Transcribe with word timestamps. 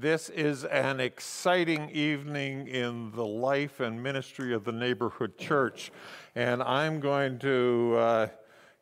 This 0.00 0.28
is 0.28 0.64
an 0.64 0.98
exciting 0.98 1.88
evening 1.90 2.66
in 2.66 3.12
the 3.12 3.24
life 3.24 3.78
and 3.78 4.02
ministry 4.02 4.52
of 4.52 4.64
the 4.64 4.72
neighborhood 4.72 5.38
church. 5.38 5.92
And 6.34 6.64
I'm 6.64 6.98
going 6.98 7.38
to 7.38 7.94
uh, 7.96 8.26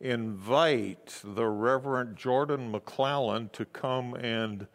invite 0.00 1.20
the 1.22 1.46
Reverend 1.46 2.16
Jordan 2.16 2.70
McClellan 2.70 3.50
to 3.50 3.66
come 3.66 4.14
and 4.14 4.66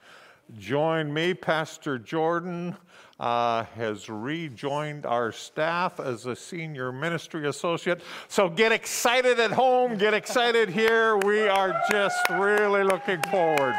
join 0.59 1.12
me. 1.12 1.34
Pastor 1.34 1.98
Jordan 1.98 2.78
uh, 3.20 3.64
has 3.73 4.08
rejoined 4.08 5.08
our 5.08 5.31
staff 5.31 6.00
as 6.00 6.28
a 6.28 6.36
senior 6.36 6.92
ministry 6.92 7.48
associate. 7.48 8.02
So 8.28 8.48
get 8.48 8.72
excited 8.72 9.40
at 9.40 9.52
home, 9.52 9.98
get 9.98 10.14
excited 10.14 10.70
here. 10.70 11.17
We 11.17 11.48
are 11.48 11.81
just 11.90 12.30
really 12.30 12.84
looking 12.84 13.23
forward. 13.31 13.73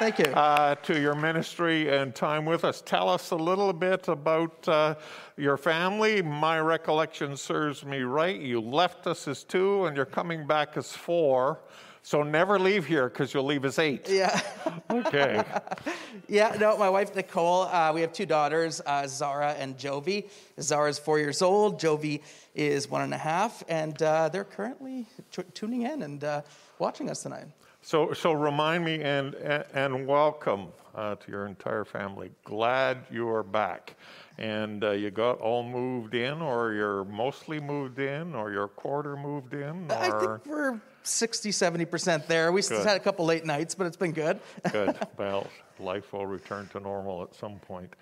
Thank 0.00 0.18
you. 0.18 0.32
Uh, 0.32 0.76
to 0.76 0.98
your 0.98 1.14
ministry 1.14 1.94
and 1.94 2.14
time 2.14 2.46
with 2.46 2.64
us. 2.64 2.80
Tell 2.80 3.06
us 3.06 3.32
a 3.32 3.36
little 3.36 3.70
bit 3.74 4.08
about 4.08 4.66
uh, 4.66 4.94
your 5.36 5.58
family. 5.58 6.22
My 6.22 6.58
recollection 6.58 7.36
serves 7.36 7.84
me 7.84 8.00
right. 8.00 8.40
You 8.40 8.62
left 8.62 9.06
us 9.06 9.28
as 9.28 9.44
two 9.44 9.84
and 9.84 9.94
you're 9.94 10.06
coming 10.06 10.46
back 10.46 10.78
as 10.78 10.90
four. 10.90 11.60
So 12.02 12.22
never 12.22 12.58
leave 12.58 12.86
here 12.86 13.10
because 13.10 13.34
you'll 13.34 13.44
leave 13.44 13.66
as 13.66 13.78
eight. 13.78 14.08
Yeah. 14.08 14.40
Okay. 14.90 15.44
yeah, 16.28 16.56
no, 16.58 16.76
my 16.76 16.90
wife 16.90 17.14
Nicole, 17.14 17.62
uh, 17.62 17.92
we 17.92 18.00
have 18.00 18.12
two 18.12 18.26
daughters, 18.26 18.80
uh, 18.84 19.06
Zara 19.06 19.52
and 19.52 19.76
Jovi. 19.76 20.28
Zara 20.60 20.88
is 20.88 20.98
four 20.98 21.18
years 21.20 21.42
old, 21.42 21.80
Jovi 21.80 22.22
is 22.56 22.88
one 22.90 23.02
and 23.02 23.14
a 23.14 23.18
half, 23.18 23.62
and 23.68 24.00
uh, 24.02 24.28
they're 24.28 24.44
currently 24.44 25.06
t- 25.30 25.44
tuning 25.54 25.82
in 25.82 26.02
and 26.02 26.24
uh, 26.24 26.42
watching 26.80 27.08
us 27.08 27.22
tonight. 27.22 27.46
So, 27.82 28.12
so 28.12 28.32
remind 28.32 28.84
me 28.84 29.00
and, 29.02 29.34
and 29.34 30.06
welcome 30.06 30.68
uh, 30.94 31.14
to 31.14 31.30
your 31.30 31.46
entire 31.46 31.86
family. 31.86 32.30
Glad 32.44 32.98
you 33.10 33.28
are 33.28 33.42
back. 33.42 33.96
And 34.38 34.84
uh, 34.84 34.90
you 34.90 35.10
got 35.10 35.38
all 35.38 35.62
moved 35.62 36.14
in, 36.14 36.42
or 36.42 36.72
you're 36.72 37.04
mostly 37.04 37.58
moved 37.58 37.98
in, 37.98 38.34
or 38.34 38.52
you're 38.52 38.68
quarter 38.68 39.16
moved 39.16 39.54
in? 39.54 39.90
Or... 39.90 39.94
I 39.94 40.20
think 40.20 40.46
we're 40.46 40.80
60, 41.02 41.50
70% 41.50 42.26
there. 42.26 42.52
We 42.52 42.62
still 42.62 42.84
had 42.84 42.96
a 42.96 43.00
couple 43.00 43.24
late 43.24 43.46
nights, 43.46 43.74
but 43.74 43.86
it's 43.86 43.96
been 43.96 44.12
good. 44.12 44.40
good. 44.72 44.96
Well, 45.16 45.46
life 45.78 46.12
will 46.12 46.26
return 46.26 46.68
to 46.72 46.80
normal 46.80 47.22
at 47.22 47.34
some 47.34 47.58
point. 47.60 47.92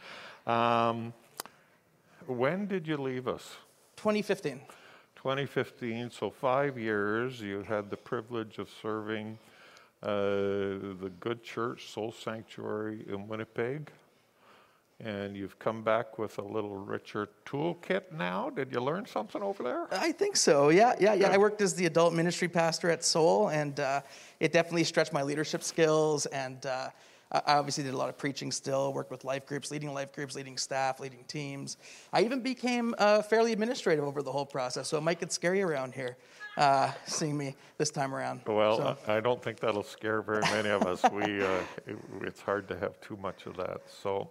Um, 0.47 1.13
when 2.27 2.67
did 2.67 2.87
you 2.87 2.97
leave 2.97 3.29
us? 3.29 3.57
2015. 3.97 4.61
2015, 5.17 6.11
so 6.11 6.31
five 6.31 6.79
years. 6.79 7.41
You 7.41 7.63
had 7.63 7.91
the 7.91 7.97
privilege 7.97 8.59
of 8.59 8.69
serving 8.83 9.39
the 10.03 11.13
Good 11.21 11.43
Church 11.43 11.91
Soul 11.91 12.13
Sanctuary 12.13 13.05
in 13.09 13.29
Winnipeg. 13.29 13.91
And 15.01 15.37
you've 15.37 15.61
come 15.61 15.85
back 15.85 16.19
with 16.19 16.39
a 16.39 16.43
little 16.43 16.77
richer 16.77 17.29
toolkit 17.47 18.11
now. 18.11 18.51
Did 18.51 18.73
you 18.73 18.81
learn 18.81 19.07
something 19.07 19.41
over 19.41 19.63
there? 19.63 19.87
I 19.93 20.11
think 20.11 20.35
so. 20.35 20.71
Yeah, 20.71 20.95
yeah, 20.99 21.15
yeah. 21.15 21.31
I 21.31 21.39
worked 21.39 21.61
as 21.61 21.75
the 21.75 21.87
adult 21.87 22.15
ministry 22.15 22.49
pastor 22.49 22.91
at 22.91 23.05
Soul, 23.05 23.49
and 23.51 23.79
uh, 23.79 24.01
it 24.41 24.53
definitely 24.53 24.83
stretched 24.83 25.13
my 25.13 25.23
leadership 25.23 25.63
skills. 25.63 26.27
And 26.27 26.67
uh, 26.67 26.91
I 27.31 27.59
obviously 27.59 27.85
did 27.85 27.95
a 27.95 27.97
lot 27.97 28.09
of 28.09 28.19
preaching 28.19 28.51
still, 28.51 28.93
worked 28.93 29.13
with 29.13 29.23
life 29.23 29.47
groups, 29.47 29.71
leading 29.71 29.95
life 29.95 30.13
groups, 30.13 30.35
leading 30.35 30.57
staff, 30.57 30.99
leading 30.99 31.23
teams. 31.29 31.77
I 32.13 32.23
even 32.23 32.41
became 32.41 32.93
uh, 32.99 33.23
fairly 33.23 33.53
administrative 33.53 34.05
over 34.05 34.23
the 34.23 34.33
whole 34.33 34.47
process, 34.47 34.89
so 34.89 34.99
it 34.99 35.03
might 35.03 35.21
get 35.21 35.31
scary 35.33 35.63
around 35.63 35.95
here 35.95 36.17
uh, 36.59 36.93
seeing 37.07 37.37
me 37.39 37.55
this 37.77 37.91
time 37.91 38.15
around. 38.15 38.41
Well, 38.47 38.77
so. 38.79 39.13
I 39.13 39.21
don't 39.21 39.43
think 39.43 39.61
that'll 39.61 39.83
scare 39.83 40.23
very 40.23 40.43
many 40.43 40.69
of 40.69 40.87
us. 40.87 41.03
we, 41.13 41.43
uh, 41.43 41.61
it, 41.87 41.99
it's 42.23 42.41
hard 42.41 42.69
to 42.69 42.79
have 42.79 43.01
too 43.01 43.17
much 43.17 43.47
of 43.47 43.57
that. 43.57 43.83
So 44.03 44.31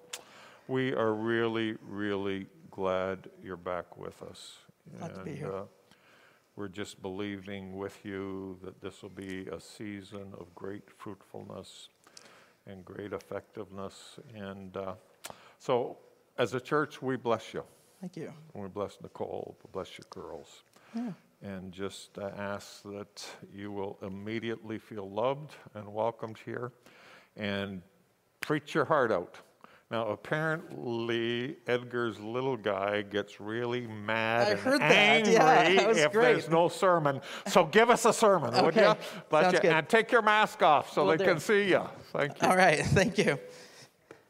we 0.68 0.94
are 0.94 1.14
really, 1.14 1.76
really 1.88 2.48
glad 2.70 3.30
you're 3.44 3.58
back 3.58 3.98
with 3.98 4.22
us. 4.24 4.58
Glad 5.00 5.12
and, 5.12 5.20
to 5.20 5.26
be 5.26 5.36
here. 5.36 5.54
Uh, 5.54 5.64
we're 6.56 6.68
just 6.68 7.02
believing 7.02 7.78
with 7.78 8.04
you 8.04 8.58
that 8.64 8.82
this 8.82 9.02
will 9.02 9.10
be 9.10 9.48
a 9.48 9.60
season 9.60 10.34
of 10.40 10.54
great 10.56 10.84
fruitfulness 10.98 11.90
and 12.66 12.84
great 12.84 13.14
effectiveness. 13.14 14.20
And 14.36 14.76
uh, 14.76 14.96
so, 15.60 15.98
as 16.38 16.54
a 16.54 16.60
church, 16.60 17.02
we 17.02 17.16
bless 17.16 17.54
you. 17.54 17.64
Thank 18.02 18.18
you. 18.18 18.34
And 18.54 18.64
we 18.64 18.70
bless 18.70 18.98
Nicole. 19.02 19.56
We 19.64 19.70
bless 19.72 19.98
your 19.98 20.06
girls. 20.10 20.64
Yeah 20.96 21.12
and 21.42 21.72
just 21.72 22.18
uh, 22.18 22.32
ask 22.38 22.84
that 22.84 23.26
you 23.54 23.72
will 23.72 23.98
immediately 24.02 24.78
feel 24.80 25.10
loved 25.10 25.54
and 25.76 25.88
welcomed 25.94 26.38
here 26.44 26.72
and 27.36 27.82
preach 28.42 28.74
your 28.74 28.86
heart 28.86 29.12
out. 29.12 29.38
Now, 29.90 30.10
apparently, 30.10 31.56
Edgar's 31.66 32.20
little 32.20 32.58
guy 32.58 33.04
gets 33.04 33.40
really 33.40 33.88
mad 33.88 34.48
I 34.48 34.74
and 34.74 34.84
angry 34.84 35.34
that. 35.36 35.72
Yeah, 35.72 36.06
if 36.06 36.12
great. 36.12 36.34
there's 36.34 36.50
no 36.50 36.68
sermon. 36.68 37.22
So 37.48 37.64
give 37.64 37.90
us 37.90 38.04
a 38.04 38.12
sermon, 38.12 38.54
okay. 38.54 38.66
would 38.66 38.76
you? 38.76 38.82
Sounds 39.32 39.54
you? 39.54 39.60
Good. 39.60 39.72
And 39.72 39.88
take 39.88 40.12
your 40.12 40.22
mask 40.22 40.62
off 40.62 40.92
so 40.92 41.04
Will 41.06 41.12
they 41.12 41.18
do. 41.18 41.24
can 41.24 41.40
see 41.40 41.70
you. 41.70 41.84
Thank 42.12 42.42
you. 42.42 42.48
All 42.50 42.58
right, 42.58 42.80
thank 42.88 43.18
you. 43.18 43.40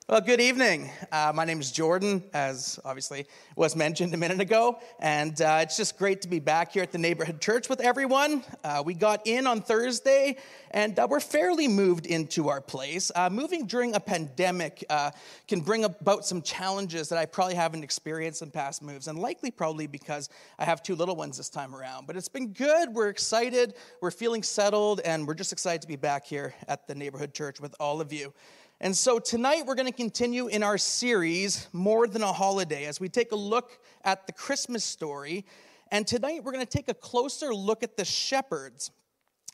Well, 0.09 0.21
good 0.21 0.39
evening. 0.39 0.89
Uh, 1.11 1.33
my 1.35 1.43
name 1.43 1.59
is 1.59 1.69
Jordan, 1.69 2.23
as 2.33 2.79
obviously 2.85 3.27
was 3.57 3.75
mentioned 3.75 4.13
a 4.13 4.17
minute 4.17 4.39
ago, 4.39 4.79
and 5.01 5.41
uh, 5.41 5.59
it's 5.61 5.75
just 5.75 5.97
great 5.97 6.21
to 6.21 6.29
be 6.29 6.39
back 6.39 6.71
here 6.71 6.81
at 6.81 6.93
the 6.93 6.97
neighborhood 6.97 7.41
church 7.41 7.67
with 7.67 7.81
everyone. 7.81 8.41
Uh, 8.63 8.81
we 8.85 8.93
got 8.93 9.27
in 9.27 9.45
on 9.45 9.61
Thursday, 9.61 10.37
and 10.71 10.97
uh, 10.97 11.07
we're 11.09 11.19
fairly 11.19 11.67
moved 11.67 12.05
into 12.05 12.47
our 12.47 12.61
place. 12.61 13.11
Uh, 13.15 13.29
moving 13.29 13.65
during 13.65 13.95
a 13.95 13.99
pandemic 13.99 14.85
uh, 14.89 15.11
can 15.45 15.59
bring 15.59 15.83
about 15.83 16.25
some 16.25 16.41
challenges 16.41 17.09
that 17.09 17.19
I 17.19 17.25
probably 17.25 17.55
haven't 17.55 17.83
experienced 17.83 18.41
in 18.41 18.49
past 18.49 18.81
moves, 18.81 19.09
and 19.09 19.19
likely 19.19 19.51
probably 19.51 19.87
because 19.87 20.29
I 20.57 20.63
have 20.63 20.81
two 20.81 20.95
little 20.95 21.17
ones 21.17 21.35
this 21.35 21.49
time 21.49 21.75
around. 21.75 22.07
But 22.07 22.15
it's 22.15 22.29
been 22.29 22.53
good. 22.53 22.93
We're 22.93 23.09
excited. 23.09 23.73
We're 23.99 24.11
feeling 24.11 24.41
settled, 24.41 25.01
and 25.01 25.27
we're 25.27 25.33
just 25.33 25.51
excited 25.51 25.81
to 25.81 25.87
be 25.89 25.97
back 25.97 26.25
here 26.25 26.53
at 26.69 26.87
the 26.87 26.95
neighborhood 26.95 27.33
church 27.33 27.59
with 27.59 27.75
all 27.77 27.99
of 27.99 28.13
you. 28.13 28.31
And 28.79 28.95
so 28.95 29.17
tonight 29.17 29.63
we're 29.65 29.73
going 29.73 29.87
to 29.87 29.91
continue 29.91 30.45
in 30.45 30.61
our 30.61 30.77
series, 30.77 31.67
More 31.73 32.05
Than 32.05 32.21
a 32.21 32.31
Holiday, 32.31 32.85
as 32.85 32.99
we 32.99 33.09
take 33.09 33.31
a 33.31 33.35
look 33.35 33.79
at 34.03 34.27
the 34.27 34.33
Christmas 34.33 34.83
story. 34.83 35.45
And 35.91 36.05
tonight 36.05 36.43
we're 36.43 36.51
going 36.51 36.63
to 36.63 36.71
take 36.71 36.87
a 36.87 36.93
closer 36.93 37.55
look 37.55 37.81
at 37.81 37.97
the 37.97 38.05
shepherds 38.05 38.91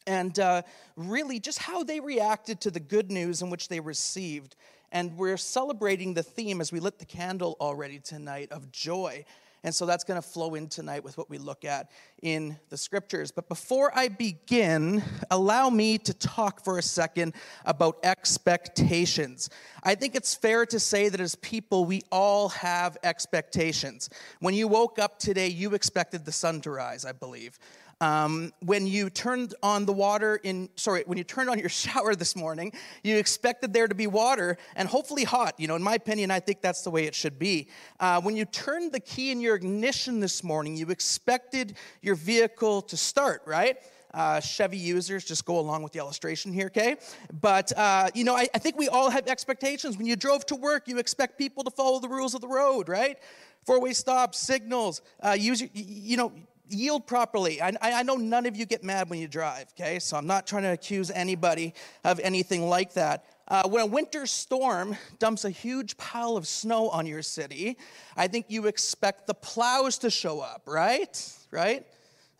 and 0.06 0.38
uh, 0.40 0.64
really 0.98 1.40
just 1.40 1.60
how 1.60 1.86
they 1.86 2.02
reacted 2.02 2.60
to 2.62 2.72
the 2.72 2.82
good 2.82 3.12
news 3.12 3.42
in 3.42 3.50
which 3.50 3.70
they 3.70 3.80
received. 3.80 4.58
And 4.92 5.16
we're 5.16 5.38
celebrating 5.38 6.14
the 6.14 6.24
theme 6.24 6.60
as 6.60 6.74
we 6.74 6.82
lit 6.82 7.00
the 7.00 7.06
candle 7.06 7.56
already 7.62 8.00
tonight 8.00 8.52
of 8.52 8.74
joy. 8.74 9.24
And 9.64 9.74
so 9.74 9.86
that's 9.86 10.04
going 10.04 10.22
to 10.22 10.28
flow 10.28 10.56
in 10.56 10.68
tonight 10.68 11.04
with 11.04 11.18
what 11.18 11.30
we 11.30 11.38
look 11.38 11.64
at 11.64 11.90
in 12.22 12.58
the 12.70 12.78
scriptures. 12.78 13.32
But 13.32 13.48
before 13.48 13.92
I 13.96 14.10
begin, 14.10 15.02
allow 15.32 15.70
me 15.70 15.98
to 16.00 16.14
talk 16.14 16.64
for 16.64 16.78
a 16.78 16.82
second 16.82 17.34
about 17.66 17.98
expectations. 18.04 19.50
I 19.82 19.96
think 19.96 20.16
it's 20.16 20.36
fair 20.36 20.66
to 20.66 20.80
say 20.80 21.08
that 21.08 21.22
as 21.22 21.36
people, 21.36 21.86
we 21.86 22.02
all 22.12 22.50
have 22.50 22.98
expectations. 23.04 24.10
When 24.42 24.54
you 24.54 24.68
woke 24.68 25.00
up 25.00 25.18
today, 25.18 25.48
you 25.48 25.74
expected 25.76 26.26
the 26.26 26.34
sun 26.34 26.60
to 26.62 26.72
rise, 26.72 27.06
I 27.06 27.14
believe. 27.14 27.58
Um, 28.02 28.52
when 28.60 28.88
you 28.88 29.10
turned 29.10 29.56
on 29.64 29.86
the 29.86 29.94
water 29.94 30.40
in, 30.44 30.70
sorry, 30.76 31.04
when 31.06 31.18
you 31.18 31.24
turned 31.24 31.50
on 31.50 31.60
your 31.60 31.70
shower 31.84 32.16
this 32.16 32.36
morning, 32.36 32.74
you 33.04 33.18
expected 33.18 33.74
there 33.74 33.88
to 33.88 33.96
be 33.96 34.08
water 34.08 34.58
and 34.76 34.88
hopefully 34.88 35.24
hot. 35.24 35.60
You 35.60 35.68
know, 35.68 35.76
in 35.76 35.84
my 35.84 35.96
opinion, 35.96 36.32
I 36.32 36.40
think 36.40 36.62
that's 36.62 36.82
the 36.82 36.92
way 36.92 37.06
it 37.06 37.16
should 37.16 37.40
be. 37.40 37.70
Uh, 38.00 38.22
when 38.22 38.36
you 38.36 38.46
turned 38.46 38.92
the 38.92 39.00
key 39.00 39.32
in 39.32 39.40
your 39.40 39.56
ignition 39.56 40.20
this 40.20 40.44
morning, 40.44 40.76
you 40.76 40.88
expected 40.88 41.76
your 42.02 42.16
vehicle 42.16 42.82
to 42.84 42.98
start, 42.98 43.42
right? 43.46 43.78
Uh, 44.14 44.40
Chevy 44.40 44.78
users, 44.78 45.26
just 45.26 45.44
go 45.44 45.58
along 45.58 45.82
with 45.82 45.92
the 45.92 45.98
illustration 45.98 46.54
here, 46.54 46.68
okay? 46.68 46.98
But, 47.42 47.76
uh, 47.76 48.12
you 48.14 48.24
know, 48.24 48.36
I, 48.36 48.48
I, 48.54 48.60
think 48.60 48.78
we 48.78 48.88
all 48.88 49.10
have 49.10 49.28
expectations. 49.28 49.98
When 49.98 50.06
you 50.06 50.16
drove 50.16 50.46
to 50.48 50.56
work, 50.56 50.88
you 50.88 51.00
expect 51.00 51.40
people 51.40 51.64
to 51.64 51.72
follow 51.72 52.00
the 52.00 52.08
rules 52.08 52.36
of 52.36 52.42
the 52.42 52.48
road, 52.48 52.90
right? 52.90 53.18
Four 53.66 53.82
way 53.82 53.94
stops, 53.94 54.38
signals, 54.38 55.02
uh, 55.26 55.32
use 55.32 55.62
your, 55.62 55.72
you 55.74 56.18
know, 56.18 56.32
yield 56.74 57.08
properly. 57.08 57.62
I, 57.62 57.74
I 57.82 58.04
know 58.04 58.16
none 58.16 58.46
of 58.46 58.56
you 58.56 58.66
get 58.66 58.84
mad 58.84 59.10
when 59.10 59.20
you 59.20 59.28
drive, 59.28 59.68
okay? 59.80 60.00
So 60.00 60.18
I'm 60.18 60.28
not 60.28 60.48
trying 60.48 60.64
to 60.64 60.72
accuse 60.72 61.12
anybody 61.12 61.74
of 62.04 62.20
anything 62.20 62.68
like 62.68 62.94
that. 62.94 63.26
Uh, 63.48 63.68
when 63.68 63.84
a 63.84 63.86
winter 63.86 64.26
storm 64.26 64.96
dumps 65.20 65.46
a 65.46 65.50
huge 65.50 65.98
pile 65.98 66.38
of 66.38 66.48
snow 66.48 66.90
on 66.90 67.06
your 67.06 67.22
city, 67.22 67.78
I 68.16 68.28
think 68.28 68.46
you 68.48 68.68
expect 68.68 69.28
the 69.28 69.34
plows 69.34 69.98
to 70.00 70.10
show 70.10 70.40
up, 70.40 70.64
right? 70.66 71.38
Right? 71.52 71.86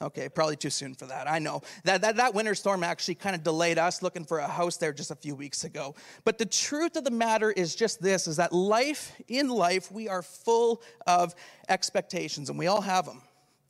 Okay, 0.02 0.28
probably 0.28 0.58
too 0.58 0.70
soon 0.70 0.96
for 0.96 1.06
that. 1.06 1.30
I 1.30 1.40
know. 1.40 1.62
That, 1.86 2.02
that, 2.02 2.18
that 2.18 2.34
winter 2.34 2.56
storm 2.56 2.84
actually 2.84 3.16
kind 3.16 3.36
of 3.36 3.44
delayed 3.44 3.78
us 3.78 4.02
looking 4.02 4.26
for 4.26 4.40
a 4.40 4.48
house 4.48 4.76
there 4.78 4.92
just 4.92 5.12
a 5.12 5.16
few 5.16 5.34
weeks 5.34 5.64
ago. 5.64 5.96
But 6.26 6.38
the 6.38 6.46
truth 6.46 6.98
of 6.98 7.06
the 7.06 7.12
matter 7.12 7.52
is 7.52 7.74
just 7.74 8.02
this 8.02 8.28
is 8.28 8.38
that 8.38 8.52
life, 8.52 9.14
in 9.28 9.50
life, 9.50 9.92
we 9.92 10.10
are 10.10 10.22
full 10.22 10.82
of 11.08 11.34
expectations, 11.70 12.50
and 12.50 12.60
we 12.60 12.68
all 12.68 12.82
have 12.82 13.06
them. 13.06 13.22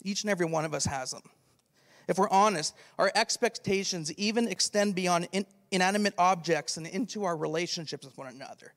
Each 0.03 0.23
and 0.23 0.29
every 0.29 0.45
one 0.45 0.65
of 0.65 0.73
us 0.73 0.85
has 0.85 1.11
them. 1.11 1.23
If 2.07 2.17
we're 2.17 2.29
honest, 2.29 2.75
our 2.99 3.11
expectations 3.15 4.11
even 4.13 4.47
extend 4.47 4.95
beyond 4.95 5.29
in, 5.31 5.45
inanimate 5.71 6.13
objects 6.17 6.77
and 6.77 6.85
into 6.85 7.23
our 7.23 7.35
relationships 7.37 8.05
with 8.05 8.17
one 8.17 8.27
another. 8.27 8.73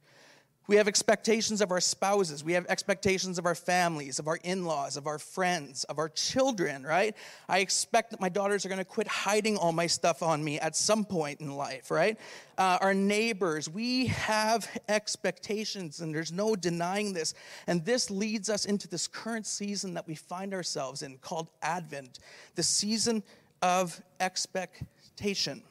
We 0.68 0.76
have 0.76 0.88
expectations 0.88 1.60
of 1.60 1.70
our 1.70 1.80
spouses. 1.80 2.42
We 2.42 2.52
have 2.54 2.66
expectations 2.66 3.38
of 3.38 3.46
our 3.46 3.54
families, 3.54 4.18
of 4.18 4.26
our 4.26 4.38
in 4.42 4.64
laws, 4.64 4.96
of 4.96 5.06
our 5.06 5.18
friends, 5.18 5.84
of 5.84 5.98
our 5.98 6.08
children, 6.08 6.84
right? 6.84 7.14
I 7.48 7.60
expect 7.60 8.10
that 8.10 8.20
my 8.20 8.28
daughters 8.28 8.66
are 8.66 8.68
going 8.68 8.78
to 8.78 8.84
quit 8.84 9.06
hiding 9.06 9.56
all 9.56 9.70
my 9.70 9.86
stuff 9.86 10.22
on 10.22 10.42
me 10.42 10.58
at 10.58 10.74
some 10.74 11.04
point 11.04 11.40
in 11.40 11.54
life, 11.54 11.90
right? 11.90 12.18
Uh, 12.58 12.78
our 12.80 12.94
neighbors, 12.94 13.68
we 13.68 14.06
have 14.06 14.68
expectations, 14.88 16.00
and 16.00 16.12
there's 16.12 16.32
no 16.32 16.56
denying 16.56 17.12
this. 17.12 17.34
And 17.68 17.84
this 17.84 18.10
leads 18.10 18.50
us 18.50 18.64
into 18.64 18.88
this 18.88 19.06
current 19.06 19.46
season 19.46 19.94
that 19.94 20.08
we 20.08 20.16
find 20.16 20.52
ourselves 20.52 21.02
in 21.02 21.18
called 21.18 21.48
Advent, 21.62 22.18
the 22.56 22.62
season 22.64 23.22
of 23.62 24.00
expectation 24.18 25.62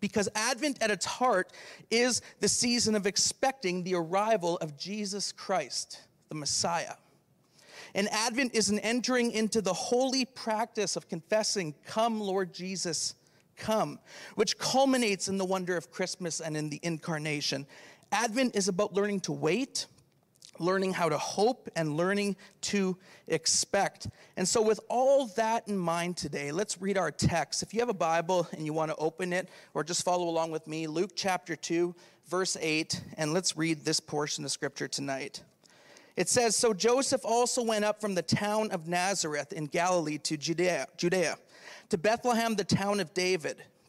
because 0.00 0.28
Advent 0.34 0.82
at 0.82 0.90
its 0.90 1.04
heart 1.04 1.52
is 1.90 2.22
the 2.40 2.48
season 2.48 2.94
of 2.94 3.06
expecting 3.06 3.82
the 3.82 3.94
arrival 3.94 4.56
of 4.58 4.76
Jesus 4.76 5.32
Christ, 5.32 6.00
the 6.28 6.34
Messiah. 6.34 6.94
And 7.94 8.08
Advent 8.08 8.54
is 8.54 8.70
an 8.70 8.78
entering 8.80 9.32
into 9.32 9.60
the 9.60 9.72
holy 9.72 10.24
practice 10.24 10.96
of 10.96 11.08
confessing, 11.08 11.74
Come, 11.86 12.20
Lord 12.20 12.52
Jesus, 12.52 13.14
come, 13.56 13.98
which 14.34 14.58
culminates 14.58 15.28
in 15.28 15.38
the 15.38 15.44
wonder 15.44 15.76
of 15.76 15.90
Christmas 15.90 16.40
and 16.40 16.56
in 16.56 16.68
the 16.68 16.80
incarnation. 16.82 17.66
Advent 18.12 18.56
is 18.56 18.68
about 18.68 18.94
learning 18.94 19.20
to 19.20 19.32
wait 19.32 19.86
learning 20.60 20.92
how 20.92 21.08
to 21.08 21.18
hope 21.18 21.68
and 21.76 21.96
learning 21.96 22.36
to 22.62 22.96
expect. 23.26 24.08
And 24.36 24.46
so, 24.46 24.62
with 24.62 24.80
all 24.88 25.26
that 25.36 25.68
in 25.68 25.76
mind 25.76 26.16
today, 26.16 26.52
let's 26.52 26.80
read 26.80 26.98
our 26.98 27.10
text. 27.10 27.62
If 27.62 27.74
you 27.74 27.80
have 27.80 27.88
a 27.88 27.94
Bible 27.94 28.48
and 28.52 28.64
you 28.64 28.72
want 28.72 28.90
to 28.90 28.96
open 28.96 29.32
it 29.32 29.48
or 29.74 29.84
just 29.84 30.04
follow 30.04 30.28
along 30.28 30.50
with 30.50 30.66
me, 30.66 30.86
Luke 30.86 31.12
chapter 31.14 31.56
2, 31.56 31.94
verse 32.28 32.56
8, 32.60 33.02
and 33.16 33.32
let's 33.32 33.56
read 33.56 33.84
this 33.84 34.00
portion 34.00 34.44
of 34.44 34.50
scripture 34.50 34.88
tonight. 34.88 35.42
It 36.16 36.28
says 36.28 36.56
So 36.56 36.74
Joseph 36.74 37.24
also 37.24 37.62
went 37.62 37.84
up 37.84 38.00
from 38.00 38.14
the 38.14 38.22
town 38.22 38.70
of 38.70 38.88
Nazareth 38.88 39.52
in 39.52 39.66
Galilee 39.66 40.18
to 40.18 40.36
Judea, 40.36 40.86
Judea 40.96 41.38
to 41.90 41.98
Bethlehem, 41.98 42.54
the 42.54 42.64
town 42.64 43.00
of 43.00 43.14
David 43.14 43.62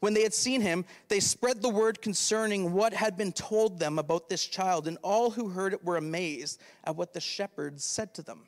When 0.00 0.14
they 0.14 0.22
had 0.22 0.34
seen 0.34 0.62
him, 0.62 0.84
they 1.08 1.20
spread 1.20 1.62
the 1.62 1.68
word 1.68 2.00
concerning 2.02 2.72
what 2.72 2.94
had 2.94 3.16
been 3.16 3.32
told 3.32 3.78
them 3.78 3.98
about 3.98 4.28
this 4.28 4.46
child, 4.46 4.88
and 4.88 4.98
all 5.02 5.30
who 5.30 5.48
heard 5.50 5.74
it 5.74 5.84
were 5.84 5.96
amazed 5.96 6.60
at 6.84 6.96
what 6.96 7.12
the 7.12 7.20
shepherds 7.20 7.84
said 7.84 8.14
to 8.14 8.22
them. 8.22 8.46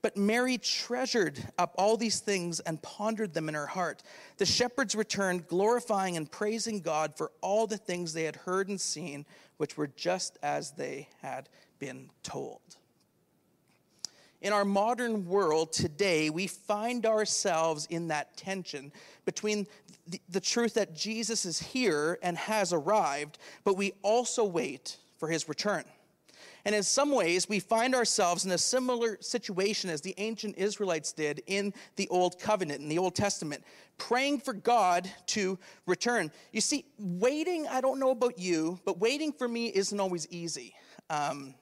But 0.00 0.16
Mary 0.16 0.58
treasured 0.58 1.38
up 1.58 1.74
all 1.78 1.96
these 1.96 2.20
things 2.20 2.60
and 2.60 2.82
pondered 2.82 3.34
them 3.34 3.48
in 3.48 3.54
her 3.54 3.66
heart. 3.66 4.02
The 4.36 4.46
shepherds 4.46 4.94
returned, 4.94 5.48
glorifying 5.48 6.16
and 6.16 6.30
praising 6.30 6.80
God 6.80 7.16
for 7.16 7.32
all 7.40 7.66
the 7.66 7.76
things 7.76 8.12
they 8.12 8.24
had 8.24 8.36
heard 8.36 8.68
and 8.68 8.80
seen, 8.80 9.24
which 9.56 9.76
were 9.76 9.88
just 9.88 10.38
as 10.42 10.72
they 10.72 11.08
had 11.20 11.48
been 11.78 12.10
told. 12.22 12.60
In 14.42 14.52
our 14.52 14.64
modern 14.64 15.24
world 15.24 15.72
today, 15.72 16.28
we 16.28 16.48
find 16.48 17.06
ourselves 17.06 17.86
in 17.86 18.08
that 18.08 18.36
tension 18.36 18.90
between 19.24 19.68
the, 20.08 20.20
the 20.28 20.40
truth 20.40 20.74
that 20.74 20.96
Jesus 20.96 21.46
is 21.46 21.60
here 21.60 22.18
and 22.24 22.36
has 22.36 22.72
arrived, 22.72 23.38
but 23.62 23.76
we 23.76 23.92
also 24.02 24.44
wait 24.44 24.96
for 25.16 25.28
his 25.28 25.48
return. 25.48 25.84
And 26.64 26.74
in 26.74 26.82
some 26.82 27.12
ways, 27.12 27.48
we 27.48 27.60
find 27.60 27.94
ourselves 27.94 28.44
in 28.44 28.50
a 28.50 28.58
similar 28.58 29.16
situation 29.20 29.90
as 29.90 30.00
the 30.00 30.14
ancient 30.18 30.56
Israelites 30.58 31.12
did 31.12 31.40
in 31.46 31.72
the 31.94 32.08
Old 32.08 32.40
Covenant, 32.40 32.80
in 32.80 32.88
the 32.88 32.98
Old 32.98 33.14
Testament, 33.14 33.62
praying 33.96 34.40
for 34.40 34.54
God 34.54 35.08
to 35.26 35.56
return. 35.86 36.32
You 36.50 36.60
see, 36.60 36.84
waiting, 36.98 37.68
I 37.68 37.80
don't 37.80 38.00
know 38.00 38.10
about 38.10 38.40
you, 38.40 38.80
but 38.84 38.98
waiting 38.98 39.32
for 39.32 39.46
me 39.46 39.68
isn't 39.68 40.00
always 40.00 40.26
easy. 40.30 40.74
Um, 41.10 41.54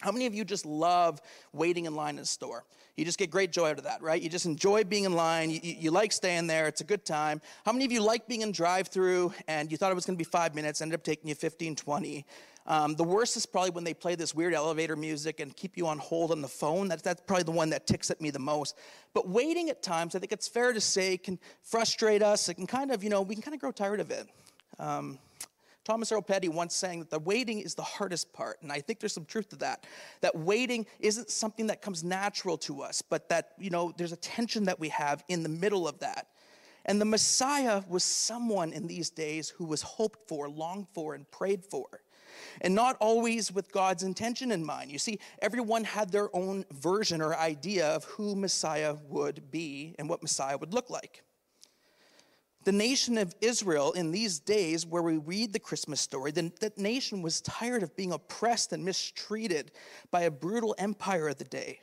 how 0.00 0.12
many 0.12 0.26
of 0.26 0.34
you 0.34 0.44
just 0.44 0.66
love 0.66 1.20
waiting 1.52 1.86
in 1.86 1.94
line 1.94 2.16
in 2.16 2.22
a 2.22 2.26
store? 2.26 2.64
You 2.96 3.04
just 3.04 3.18
get 3.18 3.30
great 3.30 3.52
joy 3.52 3.70
out 3.70 3.78
of 3.78 3.84
that, 3.84 4.02
right? 4.02 4.20
You 4.20 4.28
just 4.28 4.46
enjoy 4.46 4.84
being 4.84 5.04
in 5.04 5.12
line. 5.12 5.50
You, 5.50 5.60
you, 5.62 5.90
like 5.90 6.12
staying 6.12 6.46
there. 6.46 6.66
It's 6.66 6.80
a 6.80 6.84
good 6.84 7.04
time. 7.04 7.42
How 7.64 7.72
many 7.72 7.84
of 7.84 7.92
you 7.92 8.02
like 8.02 8.26
being 8.26 8.40
in 8.40 8.52
drive 8.52 8.88
through 8.88 9.34
and 9.48 9.70
you 9.70 9.76
thought 9.76 9.92
it 9.92 9.94
was 9.94 10.06
going 10.06 10.16
to 10.16 10.18
be 10.18 10.28
five 10.28 10.54
minutes, 10.54 10.80
ended 10.80 10.98
up 10.98 11.04
taking 11.04 11.28
you 11.28 11.34
15, 11.34 11.76
20? 11.76 12.26
Um, 12.66 12.94
the 12.94 13.04
worst 13.04 13.36
is 13.36 13.46
probably 13.46 13.70
when 13.70 13.84
they 13.84 13.94
play 13.94 14.16
this 14.16 14.34
weird 14.34 14.52
elevator 14.52 14.96
music 14.96 15.40
and 15.40 15.54
keep 15.54 15.76
you 15.76 15.86
on 15.86 15.98
hold 15.98 16.32
on 16.32 16.40
the 16.40 16.48
phone. 16.48 16.88
That's, 16.88 17.02
that's 17.02 17.20
probably 17.26 17.44
the 17.44 17.52
one 17.52 17.70
that 17.70 17.86
ticks 17.86 18.10
at 18.10 18.20
me 18.20 18.30
the 18.30 18.38
most. 18.38 18.76
But 19.14 19.28
waiting 19.28 19.70
at 19.70 19.82
times, 19.82 20.16
I 20.16 20.18
think 20.18 20.32
it's 20.32 20.48
fair 20.48 20.72
to 20.72 20.80
say, 20.80 21.16
can 21.16 21.38
frustrate 21.62 22.22
us. 22.22 22.48
It 22.48 22.54
can 22.54 22.66
kind 22.66 22.90
of, 22.90 23.04
you 23.04 23.10
know, 23.10 23.22
we 23.22 23.34
can 23.34 23.42
kind 23.42 23.54
of 23.54 23.60
grow 23.60 23.72
tired 23.72 24.00
of 24.00 24.10
it. 24.10 24.26
Um, 24.78 25.18
Thomas 25.86 26.10
Earl 26.10 26.20
Petty 26.20 26.48
once 26.48 26.74
saying 26.74 26.98
that 26.98 27.10
the 27.10 27.20
waiting 27.20 27.60
is 27.60 27.76
the 27.76 27.82
hardest 27.82 28.32
part. 28.32 28.60
And 28.60 28.72
I 28.72 28.80
think 28.80 28.98
there's 28.98 29.12
some 29.12 29.24
truth 29.24 29.50
to 29.50 29.56
that. 29.56 29.86
That 30.20 30.36
waiting 30.36 30.84
isn't 30.98 31.30
something 31.30 31.68
that 31.68 31.80
comes 31.80 32.02
natural 32.02 32.58
to 32.58 32.82
us, 32.82 33.02
but 33.02 33.28
that, 33.28 33.52
you 33.56 33.70
know, 33.70 33.94
there's 33.96 34.10
a 34.10 34.16
tension 34.16 34.64
that 34.64 34.80
we 34.80 34.88
have 34.88 35.22
in 35.28 35.44
the 35.44 35.48
middle 35.48 35.86
of 35.86 36.00
that. 36.00 36.26
And 36.86 37.00
the 37.00 37.04
Messiah 37.04 37.82
was 37.88 38.02
someone 38.02 38.72
in 38.72 38.88
these 38.88 39.10
days 39.10 39.48
who 39.48 39.64
was 39.64 39.80
hoped 39.80 40.28
for, 40.28 40.48
longed 40.48 40.88
for, 40.92 41.14
and 41.14 41.30
prayed 41.30 41.64
for. 41.64 41.86
And 42.62 42.74
not 42.74 42.96
always 42.98 43.52
with 43.52 43.70
God's 43.70 44.02
intention 44.02 44.50
in 44.50 44.64
mind. 44.64 44.90
You 44.90 44.98
see, 44.98 45.20
everyone 45.40 45.84
had 45.84 46.10
their 46.10 46.34
own 46.34 46.64
version 46.72 47.22
or 47.22 47.36
idea 47.36 47.86
of 47.86 48.02
who 48.04 48.34
Messiah 48.34 48.96
would 49.08 49.52
be 49.52 49.94
and 50.00 50.08
what 50.08 50.20
Messiah 50.20 50.58
would 50.58 50.74
look 50.74 50.90
like. 50.90 51.22
The 52.66 52.72
nation 52.72 53.16
of 53.16 53.32
Israel 53.40 53.92
in 53.92 54.10
these 54.10 54.40
days, 54.40 54.84
where 54.84 55.00
we 55.00 55.18
read 55.18 55.52
the 55.52 55.60
Christmas 55.60 56.00
story, 56.00 56.32
the, 56.32 56.50
that 56.58 56.76
nation 56.76 57.22
was 57.22 57.40
tired 57.40 57.84
of 57.84 57.94
being 57.94 58.10
oppressed 58.10 58.72
and 58.72 58.84
mistreated 58.84 59.70
by 60.10 60.22
a 60.22 60.32
brutal 60.32 60.74
empire 60.76 61.28
of 61.28 61.36
the 61.36 61.44
day. 61.44 61.78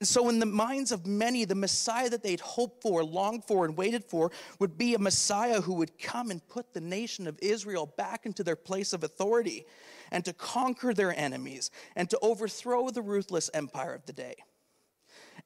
And 0.00 0.08
so, 0.08 0.30
in 0.30 0.38
the 0.38 0.46
minds 0.46 0.92
of 0.92 1.06
many, 1.06 1.44
the 1.44 1.54
Messiah 1.54 2.08
that 2.08 2.22
they'd 2.22 2.40
hoped 2.40 2.80
for, 2.80 3.04
longed 3.04 3.44
for, 3.44 3.66
and 3.66 3.76
waited 3.76 4.02
for 4.02 4.32
would 4.58 4.78
be 4.78 4.94
a 4.94 4.98
Messiah 4.98 5.60
who 5.60 5.74
would 5.74 5.98
come 5.98 6.30
and 6.30 6.48
put 6.48 6.72
the 6.72 6.80
nation 6.80 7.26
of 7.26 7.38
Israel 7.42 7.84
back 7.98 8.24
into 8.24 8.42
their 8.42 8.56
place 8.56 8.94
of 8.94 9.04
authority 9.04 9.66
and 10.10 10.24
to 10.24 10.32
conquer 10.32 10.94
their 10.94 11.14
enemies 11.14 11.70
and 11.96 12.08
to 12.08 12.18
overthrow 12.22 12.88
the 12.88 13.02
ruthless 13.02 13.50
empire 13.52 13.92
of 13.92 14.06
the 14.06 14.14
day 14.14 14.36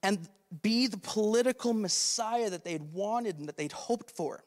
and 0.04 0.28
be 0.62 0.86
the 0.86 0.98
political 0.98 1.72
Messiah 1.72 2.48
that 2.48 2.62
they'd 2.62 2.92
wanted 2.92 3.40
and 3.40 3.48
that 3.48 3.56
they'd 3.56 3.72
hoped 3.72 4.12
for. 4.12 4.44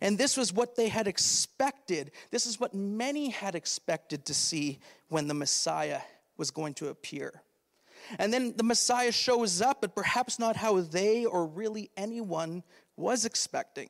And 0.00 0.18
this 0.18 0.36
was 0.36 0.52
what 0.52 0.76
they 0.76 0.88
had 0.88 1.06
expected. 1.06 2.12
This 2.30 2.46
is 2.46 2.60
what 2.60 2.74
many 2.74 3.30
had 3.30 3.54
expected 3.54 4.26
to 4.26 4.34
see 4.34 4.78
when 5.08 5.28
the 5.28 5.34
Messiah 5.34 6.00
was 6.36 6.50
going 6.50 6.74
to 6.74 6.88
appear. 6.88 7.42
And 8.18 8.32
then 8.32 8.54
the 8.56 8.64
Messiah 8.64 9.12
shows 9.12 9.62
up, 9.62 9.80
but 9.80 9.94
perhaps 9.94 10.38
not 10.38 10.56
how 10.56 10.80
they 10.80 11.24
or 11.24 11.46
really 11.46 11.90
anyone 11.96 12.62
was 12.96 13.24
expecting. 13.24 13.88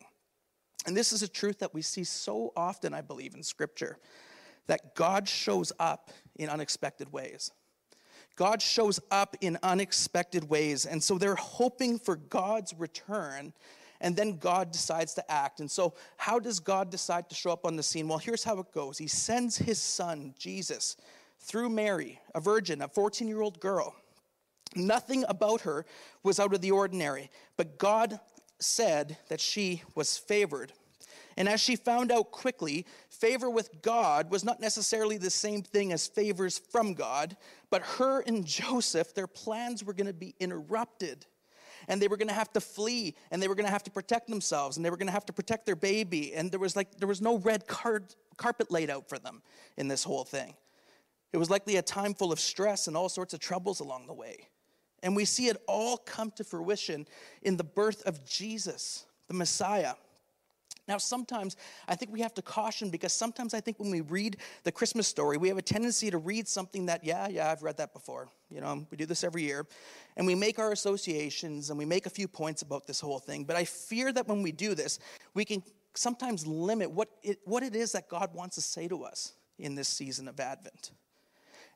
And 0.87 0.97
this 0.97 1.12
is 1.12 1.23
a 1.23 1.29
truth 1.29 1.61
that 1.61 1.75
we 1.75 1.83
see 1.83 2.05
so 2.05 2.53
often, 2.57 2.93
I 2.93 3.01
believe, 3.01 3.35
in 3.35 3.43
Scripture 3.43 3.99
that 4.67 4.95
God 4.95 5.29
shows 5.29 5.73
up 5.79 6.11
in 6.37 6.49
unexpected 6.49 7.12
ways. 7.12 7.51
God 8.37 8.62
shows 8.62 8.99
up 9.11 9.37
in 9.41 9.59
unexpected 9.62 10.49
ways. 10.49 10.87
And 10.87 11.03
so 11.03 11.19
they're 11.19 11.35
hoping 11.35 11.99
for 11.99 12.17
God's 12.17 12.75
return, 12.75 13.53
and 14.02 14.14
then 14.14 14.37
God 14.37 14.73
decides 14.73 15.14
to 15.14 15.32
act. 15.32 15.61
And 15.61 15.71
so, 15.71 15.94
how 16.18 16.38
does 16.38 16.61
God 16.61 16.90
decide 16.90 17.30
to 17.30 17.35
show 17.35 17.52
up 17.52 17.64
on 17.64 17.76
the 17.76 17.82
scene? 17.82 18.09
Well, 18.09 18.18
here's 18.18 18.44
how 18.44 18.59
it 18.59 18.73
goes 18.73 18.99
He 18.99 19.06
sends 19.06 19.56
his 19.56 19.80
son, 19.80 20.35
Jesus, 20.38 20.97
through 21.38 21.71
Mary, 21.71 22.21
a 22.35 22.40
virgin, 22.40 22.82
a 22.82 22.88
14 22.88 23.26
year 23.26 23.40
old 23.40 23.61
girl. 23.61 23.94
Nothing 24.75 25.25
about 25.28 25.62
her 25.62 25.87
was 26.23 26.40
out 26.40 26.54
of 26.54 26.61
the 26.61 26.71
ordinary, 26.71 27.30
but 27.56 27.78
God 27.78 28.21
said 28.59 29.18
that 29.28 29.40
she 29.40 29.82
was 29.94 30.18
favored. 30.18 30.73
And 31.37 31.49
as 31.49 31.61
she 31.61 31.76
found 31.76 32.12
out 32.12 32.30
quickly, 32.30 32.87
favor 33.09 33.49
with 33.49 33.82
God 33.82 34.30
was 34.30 34.44
not 34.44 34.61
necessarily 34.61 35.16
the 35.16 35.30
same 35.30 35.62
thing 35.62 35.92
as 35.92 36.06
favors 36.06 36.59
from 36.59 36.94
God, 36.94 37.37
but 37.71 37.82
her 37.82 38.21
and 38.21 38.44
Joseph, 38.47 39.14
their 39.14 39.26
plans 39.26 39.85
were 39.85 39.94
going 39.94 40.06
to 40.06 40.12
be 40.12 40.35
interrupted. 40.40 41.26
And 41.89 42.01
they 42.01 42.09
were 42.09 42.17
going 42.17 42.29
to 42.29 42.35
have 42.35 42.53
to 42.53 42.61
flee, 42.61 43.15
and 43.31 43.43
they 43.43 43.49
were 43.49 43.55
going 43.55 43.67
to 43.67 43.73
have 43.73 43.85
to 43.85 43.91
protect 43.91 44.29
themselves, 44.29 44.77
and 44.77 44.85
they 44.85 44.91
were 44.91 44.97
going 44.97 45.09
to 45.09 45.12
have 45.12 45.27
to 45.27 45.33
protect 45.33 45.67
their 45.67 45.77
baby. 45.77 46.35
And 46.35 46.51
there 46.51 46.61
was 46.61 46.77
like 46.77 46.97
there 46.99 47.09
was 47.09 47.21
no 47.21 47.39
red 47.39 47.67
card, 47.67 48.15
carpet 48.37 48.71
laid 48.71 48.91
out 48.91 49.09
for 49.09 49.19
them 49.19 49.43
in 49.77 49.89
this 49.89 50.05
whole 50.05 50.25
thing. 50.25 50.55
It 51.33 51.39
was 51.39 51.51
likely 51.51 51.77
a 51.77 51.83
time 51.83 52.15
full 52.15 52.33
of 52.33 52.39
stress 52.39 52.87
and 52.89 52.97
all 52.97 53.09
sorts 53.09 53.33
of 53.35 53.41
troubles 53.41 53.81
along 53.81 54.07
the 54.07 54.12
way. 54.12 54.49
And 55.03 55.17
we 55.17 55.25
see 55.25 55.49
it 55.49 55.57
all 55.67 55.97
come 55.97 56.31
to 56.33 56.45
fruition 56.45 57.07
in 57.43 57.57
the 57.57 57.65
birth 57.65 58.03
of 58.07 58.25
Jesus, 58.25 59.07
the 59.29 59.35
Messiah. 59.35 59.95
Now, 60.89 60.99
sometimes 60.99 61.57
I 61.87 61.95
think 61.95 62.12
we 62.12 62.21
have 62.21 62.35
to 62.35 62.43
caution 62.43 62.91
because 62.91 63.12
sometimes 63.12 63.55
I 63.55 63.61
think 63.61 63.79
when 63.79 63.91
we 63.91 64.01
read 64.01 64.39
the 64.65 64.73
Christmas 64.73 65.07
story, 65.07 65.37
we 65.37 65.49
have 65.49 65.59
a 65.59 65.62
tendency 65.62 66.11
to 66.11 66.19
read 66.19 66.49
something 66.49 66.87
that, 66.87 67.05
yeah, 67.05 67.29
yeah, 67.29 67.51
I've 67.51 67.62
read 67.62 67.77
that 67.77 67.93
before. 67.93 68.29
You 68.51 68.61
know, 68.61 68.85
we 68.91 68.97
do 68.97 69.07
this 69.07 69.23
every 69.23 69.43
year. 69.43 69.65
And 70.17 70.27
we 70.27 70.35
make 70.35 70.59
our 70.59 70.73
associations 70.73 71.71
and 71.71 71.79
we 71.79 71.85
make 71.85 72.07
a 72.07 72.11
few 72.11 72.27
points 72.27 72.62
about 72.62 72.87
this 72.87 73.01
whole 73.01 73.21
thing. 73.21 73.45
But 73.45 73.57
I 73.57 73.65
fear 73.65 74.12
that 74.12 74.27
when 74.27 74.43
we 74.43 74.51
do 74.51 74.75
this, 74.75 74.99
we 75.35 75.45
can 75.45 75.62
sometimes 75.95 76.47
limit 76.47 76.91
what 76.91 77.09
it, 77.23 77.39
what 77.45 77.62
it 77.62 77.77
is 77.77 77.93
that 77.93 78.09
God 78.09 78.35
wants 78.35 78.57
to 78.57 78.61
say 78.61 78.89
to 78.89 79.05
us 79.05 79.35
in 79.59 79.77
this 79.77 79.89
season 79.89 80.27
of 80.27 80.41
Advent. 80.41 80.91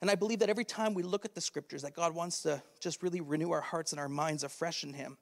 And 0.01 0.11
I 0.11 0.15
believe 0.15 0.41
that 0.41 0.51
every 0.51 0.65
time 0.65 0.95
we 0.95 1.03
look 1.03 1.25
at 1.25 1.35
the 1.35 1.41
scriptures, 1.41 1.83
that 1.83 1.95
God 1.95 2.15
wants 2.15 2.43
to 2.43 2.63
just 2.81 3.03
really 3.03 3.21
renew 3.21 3.51
our 3.53 3.61
hearts 3.61 3.93
and 3.93 4.01
our 4.01 4.09
minds 4.09 4.45
afresh 4.45 4.85
in 4.85 4.93
Him. 4.93 5.17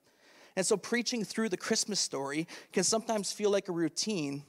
And 0.57 0.65
so 0.65 0.77
preaching 0.77 1.25
through 1.25 1.49
the 1.49 1.57
Christmas 1.57 2.01
story 2.01 2.47
can 2.73 2.85
sometimes 2.85 3.33
feel 3.33 3.51
like 3.51 3.69
a 3.69 3.73
routine 3.73 4.45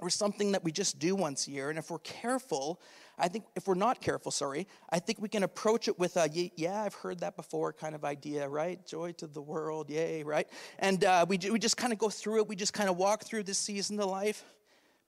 or 0.00 0.10
something 0.10 0.52
that 0.52 0.64
we 0.64 0.72
just 0.72 0.98
do 0.98 1.14
once 1.14 1.46
a 1.46 1.50
year. 1.50 1.70
And 1.70 1.78
if 1.78 1.90
we're 1.90 1.98
careful, 2.00 2.80
I 3.18 3.28
think 3.28 3.44
if 3.54 3.66
we're 3.68 3.74
not 3.74 4.00
careful, 4.00 4.32
sorry, 4.32 4.66
I 4.90 4.98
think 4.98 5.20
we 5.20 5.28
can 5.28 5.44
approach 5.44 5.86
it 5.86 5.98
with 5.98 6.16
a, 6.16 6.28
yeah, 6.56 6.82
I've 6.82 6.94
heard 6.94 7.20
that 7.20 7.36
before 7.36 7.72
kind 7.72 7.94
of 7.94 8.04
idea, 8.04 8.48
right? 8.48 8.84
Joy 8.86 9.12
to 9.12 9.26
the 9.26 9.42
world, 9.42 9.90
yay, 9.90 10.22
right? 10.24 10.48
And 10.78 11.04
uh, 11.04 11.26
we, 11.28 11.38
we 11.50 11.58
just 11.58 11.76
kind 11.76 11.92
of 11.92 11.98
go 11.98 12.08
through 12.08 12.38
it. 12.40 12.48
We 12.48 12.56
just 12.56 12.72
kind 12.72 12.88
of 12.88 12.96
walk 12.96 13.24
through 13.24 13.44
this 13.44 13.58
season 13.58 14.00
of 14.00 14.06
life 14.06 14.44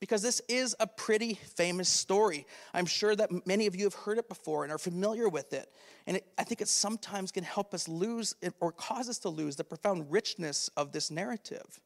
because 0.01 0.23
this 0.23 0.41
is 0.49 0.77
a 0.79 0.87
pretty 0.87 1.35
famous 1.35 1.89
story. 1.89 2.47
I'm 2.75 2.87
sure 2.87 3.17
that 3.17 3.47
many 3.47 3.67
of 3.67 3.75
you 3.75 3.85
have 3.85 3.95
heard 3.95 4.19
it 4.19 4.29
before 4.29 4.65
and 4.65 4.73
are 4.73 4.79
familiar 4.79 5.29
with 5.29 5.53
it. 5.53 5.73
And 6.07 6.19
it, 6.19 6.27
I 6.37 6.45
think 6.45 6.61
it 6.61 6.69
sometimes 6.69 7.33
can 7.33 7.45
help 7.45 7.73
us 7.73 7.89
lose 7.89 8.35
or 8.61 8.73
cause 8.73 9.09
us 9.09 9.19
to 9.21 9.29
lose 9.29 9.57
the 9.57 9.65
profound 9.65 10.11
richness 10.11 10.69
of 10.77 10.93
this 10.93 11.11
narrative. 11.11 11.81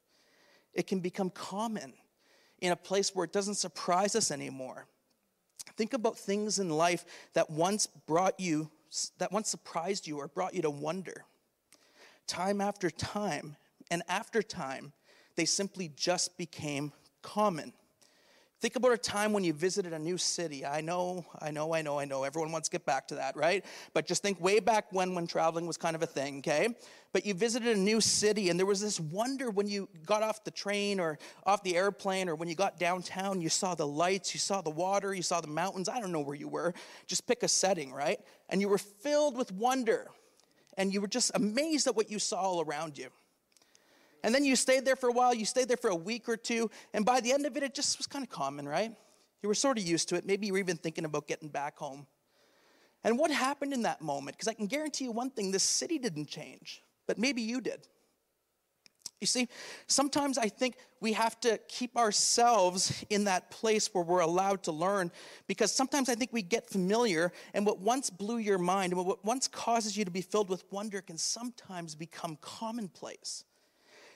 It 0.74 0.86
can 0.86 1.00
become 1.00 1.30
common 1.30 1.92
in 2.60 2.72
a 2.72 2.76
place 2.76 3.14
where 3.14 3.24
it 3.24 3.32
doesn't 3.32 3.54
surprise 3.54 4.14
us 4.16 4.30
anymore. 4.30 4.86
Think 5.76 5.94
about 5.94 6.18
things 6.18 6.58
in 6.58 6.68
life 6.68 7.04
that 7.34 7.48
once 7.48 7.86
brought 7.86 8.38
you, 8.38 8.70
that 9.18 9.32
once 9.32 9.48
surprised 9.48 10.06
you 10.06 10.18
or 10.18 10.28
brought 10.28 10.54
you 10.54 10.62
to 10.62 10.70
wonder. 10.70 11.24
Time 12.26 12.60
after 12.60 12.90
time 12.90 13.56
and 13.90 14.02
after 14.08 14.42
time, 14.42 14.92
they 15.36 15.44
simply 15.44 15.90
just 15.96 16.36
became 16.36 16.92
common. 17.22 17.72
Think 18.60 18.76
about 18.76 18.92
a 18.92 18.98
time 18.98 19.32
when 19.32 19.42
you 19.42 19.54
visited 19.54 19.94
a 19.94 19.98
new 19.98 20.18
city. 20.18 20.66
I 20.66 20.82
know, 20.82 21.24
I 21.40 21.50
know, 21.50 21.72
I 21.72 21.80
know, 21.80 21.98
I 21.98 22.04
know. 22.04 22.24
Everyone 22.24 22.52
wants 22.52 22.68
to 22.68 22.72
get 22.72 22.84
back 22.84 23.08
to 23.08 23.14
that, 23.14 23.34
right? 23.34 23.64
But 23.94 24.06
just 24.06 24.20
think 24.20 24.38
way 24.38 24.60
back 24.60 24.92
when, 24.92 25.14
when 25.14 25.26
traveling 25.26 25.66
was 25.66 25.78
kind 25.78 25.96
of 25.96 26.02
a 26.02 26.06
thing, 26.06 26.38
okay? 26.40 26.68
But 27.14 27.24
you 27.24 27.32
visited 27.32 27.74
a 27.74 27.80
new 27.80 28.02
city, 28.02 28.50
and 28.50 28.58
there 28.58 28.66
was 28.66 28.82
this 28.82 29.00
wonder 29.00 29.48
when 29.48 29.66
you 29.66 29.88
got 30.04 30.22
off 30.22 30.44
the 30.44 30.50
train 30.50 31.00
or 31.00 31.18
off 31.46 31.62
the 31.62 31.74
airplane 31.74 32.28
or 32.28 32.34
when 32.34 32.50
you 32.50 32.54
got 32.54 32.78
downtown, 32.78 33.40
you 33.40 33.48
saw 33.48 33.74
the 33.74 33.86
lights, 33.86 34.34
you 34.34 34.40
saw 34.40 34.60
the 34.60 34.68
water, 34.68 35.14
you 35.14 35.22
saw 35.22 35.40
the 35.40 35.48
mountains. 35.48 35.88
I 35.88 35.98
don't 35.98 36.12
know 36.12 36.20
where 36.20 36.36
you 36.36 36.48
were. 36.48 36.74
Just 37.06 37.26
pick 37.26 37.42
a 37.42 37.48
setting, 37.48 37.94
right? 37.94 38.20
And 38.50 38.60
you 38.60 38.68
were 38.68 38.78
filled 38.78 39.38
with 39.38 39.50
wonder, 39.52 40.10
and 40.76 40.92
you 40.92 41.00
were 41.00 41.08
just 41.08 41.30
amazed 41.34 41.86
at 41.86 41.96
what 41.96 42.10
you 42.10 42.18
saw 42.18 42.42
all 42.42 42.60
around 42.60 42.98
you. 42.98 43.08
And 44.22 44.34
then 44.34 44.44
you 44.44 44.56
stayed 44.56 44.84
there 44.84 44.96
for 44.96 45.08
a 45.08 45.12
while, 45.12 45.34
you 45.34 45.44
stayed 45.44 45.68
there 45.68 45.76
for 45.76 45.90
a 45.90 45.96
week 45.96 46.28
or 46.28 46.36
two, 46.36 46.70
and 46.92 47.04
by 47.04 47.20
the 47.20 47.32
end 47.32 47.46
of 47.46 47.56
it, 47.56 47.62
it 47.62 47.74
just 47.74 47.98
was 47.98 48.06
kind 48.06 48.24
of 48.24 48.30
common, 48.30 48.68
right? 48.68 48.94
You 49.42 49.48
were 49.48 49.54
sort 49.54 49.78
of 49.78 49.84
used 49.84 50.08
to 50.10 50.16
it. 50.16 50.26
Maybe 50.26 50.46
you 50.46 50.52
were 50.52 50.58
even 50.58 50.76
thinking 50.76 51.04
about 51.04 51.26
getting 51.26 51.48
back 51.48 51.78
home. 51.78 52.06
And 53.02 53.18
what 53.18 53.30
happened 53.30 53.72
in 53.72 53.82
that 53.82 54.02
moment? 54.02 54.36
Because 54.36 54.48
I 54.48 54.54
can 54.54 54.66
guarantee 54.66 55.04
you 55.04 55.12
one 55.12 55.30
thing 55.30 55.50
this 55.50 55.62
city 55.62 55.98
didn't 55.98 56.26
change, 56.26 56.82
but 57.06 57.18
maybe 57.18 57.40
you 57.40 57.60
did. 57.60 57.86
You 59.20 59.26
see, 59.26 59.48
sometimes 59.86 60.38
I 60.38 60.48
think 60.48 60.76
we 61.00 61.12
have 61.12 61.38
to 61.40 61.58
keep 61.68 61.96
ourselves 61.96 63.04
in 63.10 63.24
that 63.24 63.50
place 63.50 63.92
where 63.92 64.02
we're 64.02 64.20
allowed 64.20 64.62
to 64.62 64.72
learn 64.72 65.10
because 65.46 65.74
sometimes 65.74 66.08
I 66.08 66.14
think 66.14 66.32
we 66.32 66.40
get 66.40 66.70
familiar 66.70 67.30
and 67.52 67.66
what 67.66 67.80
once 67.80 68.08
blew 68.08 68.38
your 68.38 68.56
mind 68.56 68.94
and 68.94 69.06
what 69.06 69.22
once 69.22 69.46
causes 69.46 69.94
you 69.94 70.06
to 70.06 70.10
be 70.10 70.22
filled 70.22 70.48
with 70.48 70.64
wonder 70.70 71.02
can 71.02 71.18
sometimes 71.18 71.94
become 71.94 72.38
commonplace. 72.40 73.44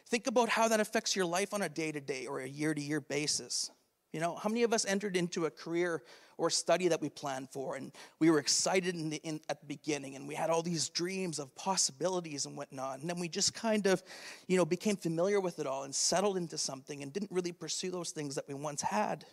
Think 0.09 0.27
about 0.27 0.49
how 0.49 0.69
that 0.69 0.81
affects 0.81 1.17
your 1.17 1.27
life 1.27 1.55
on 1.55 1.63
a 1.63 1.69
day 1.69 1.93
to 1.93 2.01
day 2.01 2.27
or 2.27 2.41
a 2.41 2.49
year 2.49 2.75
to 2.75 2.81
year 2.81 3.01
basis. 3.01 3.71
You 4.13 4.21
know, 4.21 4.37
how 4.37 4.49
many 4.49 4.63
of 4.63 4.73
us 4.73 4.85
entered 4.87 5.17
into 5.17 5.47
a 5.47 5.51
career 5.51 6.03
or 6.39 6.49
study 6.49 6.89
that 6.89 7.01
we 7.01 7.09
planned 7.09 7.51
for 7.51 7.75
and 7.75 7.91
we 8.21 8.31
were 8.31 8.39
excited 8.39 8.95
in 8.95 9.11
the, 9.11 9.17
in, 9.25 9.41
at 9.49 9.61
the 9.61 9.67
beginning 9.67 10.15
and 10.15 10.29
we 10.29 10.35
had 10.35 10.51
all 10.51 10.63
these 10.63 10.89
dreams 10.89 11.39
of 11.39 11.53
possibilities 11.57 12.47
and 12.47 12.57
whatnot. 12.57 13.01
And 13.01 13.11
then 13.11 13.19
we 13.19 13.29
just 13.29 13.55
kind 13.55 13.87
of, 13.87 14.03
you 14.47 14.57
know, 14.57 14.65
became 14.65 14.97
familiar 14.97 15.41
with 15.41 15.59
it 15.59 15.67
all 15.67 15.83
and 15.83 15.95
settled 15.95 16.37
into 16.37 16.59
something 16.59 17.03
and 17.03 17.13
didn't 17.13 17.33
really 17.33 17.53
pursue 17.53 17.91
those 17.91 18.11
things 18.11 18.37
that 18.37 18.47
we 18.47 18.55
once 18.55 18.83
had. 18.83 19.25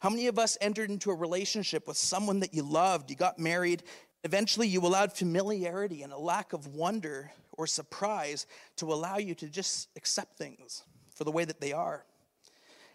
How 0.00 0.10
many 0.10 0.26
of 0.26 0.38
us 0.38 0.58
entered 0.60 0.90
into 0.90 1.10
a 1.10 1.14
relationship 1.14 1.86
with 1.88 1.96
someone 1.96 2.40
that 2.40 2.54
you 2.54 2.62
loved? 2.62 3.10
You 3.10 3.16
got 3.16 3.38
married. 3.38 3.82
Eventually, 4.24 4.66
you 4.66 4.80
allowed 4.80 5.12
familiarity 5.12 6.02
and 6.02 6.12
a 6.12 6.18
lack 6.18 6.52
of 6.52 6.66
wonder 6.68 7.30
or 7.52 7.66
surprise 7.66 8.46
to 8.76 8.92
allow 8.92 9.18
you 9.18 9.34
to 9.36 9.48
just 9.48 9.88
accept 9.96 10.36
things 10.36 10.82
for 11.14 11.24
the 11.24 11.30
way 11.30 11.44
that 11.44 11.60
they 11.60 11.72
are. 11.72 12.04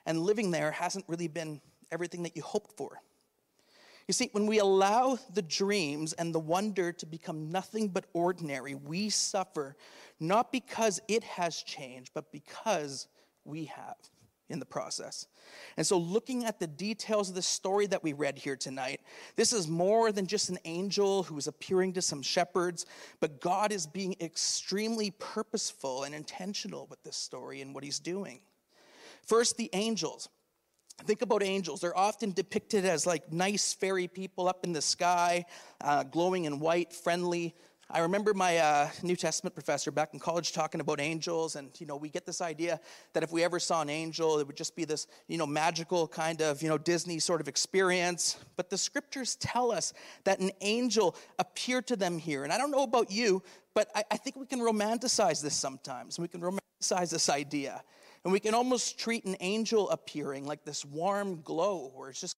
And 0.06 0.20
living 0.20 0.52
there 0.52 0.72
hasn't 0.72 1.06
really 1.08 1.28
been 1.28 1.62
everything 1.92 2.24
that 2.24 2.36
you 2.36 2.42
hoped 2.42 2.76
for. 2.76 3.02
You 4.08 4.14
see, 4.14 4.30
when 4.34 4.48
we 4.48 4.60
allow 4.60 5.18
the 5.34 5.42
dreams 5.42 6.12
and 6.14 6.36
the 6.36 6.40
wonder 6.40 6.92
to 6.92 7.06
become 7.06 7.52
nothing 7.52 7.88
but 7.88 8.06
ordinary, 8.14 8.76
we 8.76 9.10
suffer 9.10 9.78
not 10.20 10.52
because 10.52 11.00
it 11.08 11.24
has 11.24 11.64
changed, 11.64 12.12
but 12.14 12.32
because 12.32 13.08
we 13.46 13.66
have 13.66 13.96
in 14.54 14.60
the 14.60 14.66
process. 14.66 15.28
And 15.76 15.86
so, 15.86 15.98
looking 15.98 16.46
at 16.46 16.60
the 16.60 16.68
details 16.68 17.28
of 17.28 17.36
the 17.36 17.42
story 17.42 17.88
that 17.88 18.04
we 18.04 18.14
read 18.14 18.38
here 18.38 18.56
tonight, 18.56 19.02
this 19.36 19.52
is 19.52 19.68
more 19.68 20.12
than 20.12 20.28
just 20.28 20.50
an 20.50 20.60
angel 20.64 21.24
who 21.24 21.38
is 21.38 21.48
appearing 21.48 21.94
to 21.94 22.02
some 22.02 22.22
shepherds, 22.22 22.86
but 23.20 23.42
God 23.42 23.72
is 23.72 23.88
being 23.88 24.16
extremely 24.22 25.12
purposeful 25.12 26.04
and 26.04 26.14
intentional 26.16 26.88
with 26.90 27.04
this 27.04 27.18
story 27.18 27.62
and 27.62 27.74
what 27.74 27.84
he's 27.84 28.00
doing. 28.00 28.40
First, 29.26 29.58
the 29.58 29.70
angels. 29.74 30.30
Think 31.06 31.24
about 31.24 31.42
angels. 31.42 31.82
They're 31.82 31.98
often 31.98 32.32
depicted 32.32 32.86
as 32.86 33.08
like 33.08 33.34
nice 33.34 33.74
fairy 33.74 34.08
people 34.08 34.48
up 34.48 34.64
in 34.64 34.74
the 34.74 34.82
sky, 34.82 35.46
uh, 35.82 36.04
glowing 36.04 36.46
in 36.46 36.60
white, 36.60 36.94
friendly. 36.94 37.56
I 37.94 38.00
remember 38.00 38.34
my 38.34 38.58
uh, 38.58 38.90
New 39.04 39.16
Testament 39.16 39.54
professor 39.54 39.92
back 39.92 40.16
in 40.16 40.20
college 40.20 40.52
talking 40.52 40.82
about 40.82 41.00
angels, 41.00 41.56
and 41.56 41.70
you 41.80 41.86
know, 41.86 41.96
we 41.96 42.10
get 42.10 42.26
this 42.26 42.42
idea 42.42 42.80
that 43.14 43.22
if 43.22 43.32
we 43.32 43.44
ever 43.44 43.60
saw 43.60 43.84
an 43.84 43.90
angel, 43.92 44.40
it 44.40 44.48
would 44.48 44.58
just 44.58 44.76
be 44.76 44.84
this, 44.84 45.06
you 45.28 45.38
know, 45.38 45.46
magical 45.46 46.08
kind 46.08 46.42
of, 46.42 46.64
you 46.64 46.70
know, 46.70 46.80
Disney 46.80 47.20
sort 47.20 47.40
of 47.40 47.48
experience. 47.48 48.38
But 48.56 48.72
the 48.72 48.80
scriptures 48.80 49.36
tell 49.36 49.72
us 49.72 49.94
that 50.24 50.40
an 50.40 50.50
angel 50.62 51.16
appeared 51.38 51.86
to 51.86 51.96
them 51.96 52.18
here. 52.18 52.44
And 52.44 52.52
I 52.52 52.58
don't 52.58 52.72
know 52.72 52.82
about 52.82 53.12
you, 53.12 53.44
but 53.76 53.92
I, 53.94 54.04
I 54.10 54.18
think 54.18 54.38
we 54.38 54.48
can 54.48 54.60
romanticize 54.60 55.44
this 55.44 55.56
sometimes. 55.56 56.18
We 56.18 56.28
can 56.28 56.42
romanticize 56.42 57.12
this 57.12 57.30
idea. 57.30 57.84
And 58.24 58.34
we 58.34 58.40
can 58.40 58.56
almost 58.56 58.98
treat 58.98 59.24
an 59.26 59.36
angel 59.40 59.92
appearing 59.92 60.46
like 60.46 60.66
this 60.66 60.84
warm 60.84 61.42
glow 61.42 61.92
where 61.94 62.10
it's 62.10 62.22
just 62.22 62.38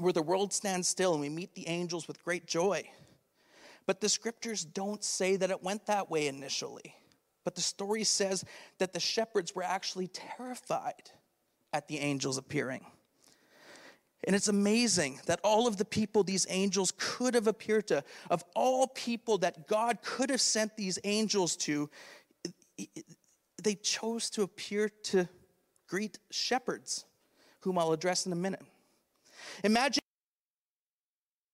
where 0.00 0.12
the 0.12 0.22
world 0.22 0.52
stands 0.52 0.88
still 0.88 1.12
and 1.12 1.20
we 1.20 1.28
meet 1.28 1.54
the 1.54 1.68
angels 1.68 2.08
with 2.08 2.22
great 2.24 2.46
joy. 2.46 2.88
But 3.86 4.00
the 4.00 4.08
scriptures 4.08 4.64
don't 4.64 5.02
say 5.02 5.36
that 5.36 5.50
it 5.50 5.62
went 5.62 5.86
that 5.86 6.10
way 6.10 6.28
initially. 6.28 6.94
But 7.44 7.54
the 7.54 7.60
story 7.60 8.04
says 8.04 8.44
that 8.78 8.92
the 8.92 9.00
shepherds 9.00 9.54
were 9.54 9.62
actually 9.62 10.08
terrified 10.08 11.10
at 11.72 11.88
the 11.88 11.98
angels 11.98 12.38
appearing. 12.38 12.84
And 14.24 14.36
it's 14.36 14.48
amazing 14.48 15.20
that 15.26 15.40
all 15.42 15.66
of 15.66 15.78
the 15.78 15.84
people 15.84 16.22
these 16.22 16.46
angels 16.50 16.92
could 16.98 17.34
have 17.34 17.46
appeared 17.46 17.88
to, 17.88 18.04
of 18.28 18.44
all 18.54 18.86
people 18.88 19.38
that 19.38 19.66
God 19.66 20.02
could 20.02 20.28
have 20.28 20.42
sent 20.42 20.76
these 20.76 20.98
angels 21.04 21.56
to, 21.58 21.88
they 23.62 23.74
chose 23.76 24.28
to 24.30 24.42
appear 24.42 24.90
to 25.04 25.26
greet 25.88 26.18
shepherds, 26.30 27.06
whom 27.60 27.78
I'll 27.78 27.92
address 27.92 28.26
in 28.26 28.32
a 28.32 28.36
minute. 28.36 28.62
Imagine 29.64 30.00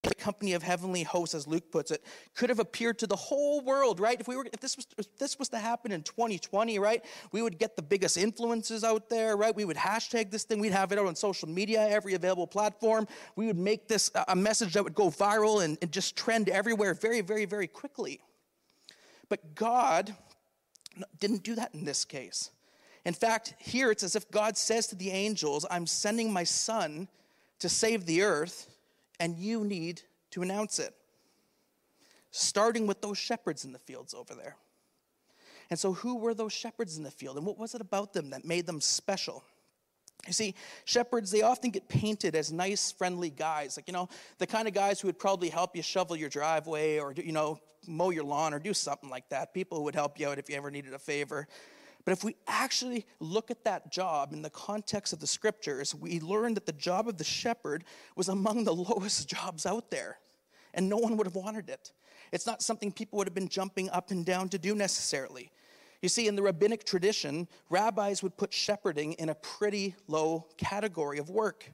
the 0.08 0.14
company 0.14 0.52
of 0.52 0.62
heavenly 0.62 1.02
hosts, 1.02 1.34
as 1.34 1.46
Luke 1.46 1.70
puts 1.70 1.90
it, 1.90 2.02
could 2.34 2.48
have 2.48 2.58
appeared 2.58 2.98
to 3.00 3.06
the 3.06 3.16
whole 3.16 3.60
world, 3.60 4.00
right? 4.00 4.20
If 4.20 4.28
we 4.28 4.36
were, 4.36 4.46
if 4.52 4.60
this 4.60 4.76
was, 4.76 4.86
if 4.98 5.16
this 5.18 5.38
was 5.38 5.48
to 5.50 5.58
happen 5.58 5.92
in 5.92 6.02
2020, 6.02 6.78
right, 6.78 7.04
we 7.32 7.42
would 7.42 7.58
get 7.58 7.76
the 7.76 7.82
biggest 7.82 8.16
influences 8.16 8.84
out 8.84 9.08
there, 9.08 9.36
right? 9.36 9.54
We 9.54 9.64
would 9.64 9.76
hashtag 9.76 10.30
this 10.30 10.44
thing, 10.44 10.60
we'd 10.60 10.72
have 10.72 10.92
it 10.92 10.98
out 10.98 11.06
on 11.06 11.16
social 11.16 11.48
media, 11.48 11.86
every 11.88 12.14
available 12.14 12.46
platform. 12.46 13.06
We 13.34 13.46
would 13.46 13.58
make 13.58 13.88
this 13.88 14.10
a 14.28 14.36
message 14.36 14.74
that 14.74 14.84
would 14.84 14.94
go 14.94 15.10
viral 15.10 15.64
and, 15.64 15.78
and 15.82 15.92
just 15.92 16.16
trend 16.16 16.48
everywhere 16.48 16.94
very, 16.94 17.20
very, 17.20 17.44
very 17.44 17.66
quickly. 17.66 18.20
But 19.28 19.54
God 19.54 20.14
didn't 21.18 21.42
do 21.42 21.54
that 21.56 21.74
in 21.74 21.84
this 21.84 22.04
case. 22.04 22.50
In 23.04 23.14
fact, 23.14 23.54
here 23.58 23.90
it's 23.90 24.02
as 24.02 24.16
if 24.16 24.30
God 24.30 24.56
says 24.56 24.88
to 24.88 24.96
the 24.96 25.10
angels, 25.10 25.64
I'm 25.70 25.86
sending 25.86 26.32
my 26.32 26.44
son 26.44 27.08
to 27.60 27.68
save 27.68 28.06
the 28.06 28.22
earth, 28.22 28.68
and 29.18 29.36
you 29.36 29.64
need 29.64 30.02
to 30.30 30.42
announce 30.42 30.78
it. 30.78 30.94
Starting 32.30 32.86
with 32.86 33.00
those 33.00 33.18
shepherds 33.18 33.64
in 33.64 33.72
the 33.72 33.78
fields 33.78 34.12
over 34.12 34.34
there. 34.34 34.56
And 35.70 35.78
so, 35.78 35.92
who 35.92 36.18
were 36.18 36.34
those 36.34 36.52
shepherds 36.52 36.96
in 36.96 37.02
the 37.02 37.10
field, 37.10 37.36
and 37.36 37.46
what 37.46 37.58
was 37.58 37.74
it 37.74 37.80
about 37.80 38.12
them 38.12 38.30
that 38.30 38.44
made 38.44 38.66
them 38.66 38.80
special? 38.80 39.42
You 40.26 40.32
see, 40.32 40.54
shepherds, 40.84 41.30
they 41.30 41.42
often 41.42 41.70
get 41.70 41.88
painted 41.88 42.34
as 42.34 42.52
nice, 42.52 42.90
friendly 42.90 43.30
guys. 43.30 43.76
Like, 43.76 43.86
you 43.86 43.92
know, 43.92 44.08
the 44.38 44.46
kind 44.46 44.66
of 44.66 44.74
guys 44.74 45.00
who 45.00 45.08
would 45.08 45.18
probably 45.18 45.48
help 45.48 45.76
you 45.76 45.82
shovel 45.82 46.16
your 46.16 46.28
driveway 46.28 46.98
or, 46.98 47.12
you 47.12 47.32
know, 47.32 47.60
mow 47.86 48.10
your 48.10 48.24
lawn 48.24 48.52
or 48.52 48.58
do 48.58 48.74
something 48.74 49.08
like 49.08 49.28
that. 49.28 49.54
People 49.54 49.78
who 49.78 49.84
would 49.84 49.94
help 49.94 50.18
you 50.18 50.28
out 50.28 50.38
if 50.38 50.48
you 50.48 50.56
ever 50.56 50.70
needed 50.70 50.94
a 50.94 50.98
favor. 50.98 51.46
But 52.06 52.12
if 52.12 52.22
we 52.22 52.36
actually 52.46 53.04
look 53.18 53.50
at 53.50 53.64
that 53.64 53.90
job 53.90 54.32
in 54.32 54.40
the 54.40 54.48
context 54.48 55.12
of 55.12 55.18
the 55.18 55.26
scriptures, 55.26 55.92
we 55.92 56.20
learn 56.20 56.54
that 56.54 56.64
the 56.64 56.72
job 56.72 57.08
of 57.08 57.18
the 57.18 57.24
shepherd 57.24 57.82
was 58.14 58.28
among 58.28 58.62
the 58.62 58.74
lowest 58.74 59.28
jobs 59.28 59.66
out 59.66 59.90
there, 59.90 60.18
and 60.72 60.88
no 60.88 60.96
one 60.96 61.16
would 61.16 61.26
have 61.26 61.34
wanted 61.34 61.68
it. 61.68 61.92
It's 62.30 62.46
not 62.46 62.62
something 62.62 62.92
people 62.92 63.18
would 63.18 63.26
have 63.26 63.34
been 63.34 63.48
jumping 63.48 63.90
up 63.90 64.12
and 64.12 64.24
down 64.24 64.48
to 64.50 64.58
do 64.58 64.76
necessarily. 64.76 65.50
You 66.00 66.08
see, 66.08 66.28
in 66.28 66.36
the 66.36 66.42
rabbinic 66.42 66.84
tradition, 66.84 67.48
rabbis 67.70 68.22
would 68.22 68.36
put 68.36 68.52
shepherding 68.52 69.14
in 69.14 69.28
a 69.28 69.34
pretty 69.34 69.96
low 70.06 70.46
category 70.56 71.18
of 71.18 71.28
work. 71.28 71.72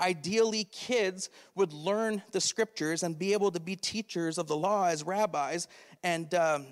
Ideally, 0.00 0.64
kids 0.64 1.30
would 1.54 1.72
learn 1.72 2.22
the 2.32 2.40
scriptures 2.40 3.04
and 3.04 3.16
be 3.16 3.32
able 3.32 3.52
to 3.52 3.60
be 3.60 3.76
teachers 3.76 4.38
of 4.38 4.48
the 4.48 4.56
law 4.56 4.86
as 4.86 5.04
rabbis, 5.04 5.68
and 6.02 6.34
um, 6.34 6.66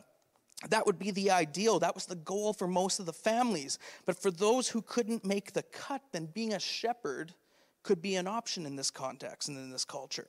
that 0.71 0.87
would 0.87 0.99
be 0.99 1.11
the 1.11 1.31
ideal. 1.31 1.79
That 1.79 1.95
was 1.95 2.07
the 2.07 2.17
goal 2.17 2.53
for 2.53 2.67
most 2.67 2.99
of 2.99 3.07
the 3.07 3.13
families. 3.13 3.79
But 4.07 4.21
for 4.21 4.31
those 4.31 4.69
who 4.69 4.81
couldn't 4.83 5.25
make 5.25 5.53
the 5.53 5.63
cut, 5.63 6.03
then 6.13 6.27
being 6.27 6.55
a 6.55 6.59
shepherd 6.59 7.35
could 7.83 8.01
be 8.01 8.17
an 8.17 8.27
option 8.27 8.65
in 8.67 8.75
this 8.75 8.91
context 8.91 9.49
and 9.49 9.59
in 9.59 9.71
this 9.71 9.85
culture. 9.85 10.27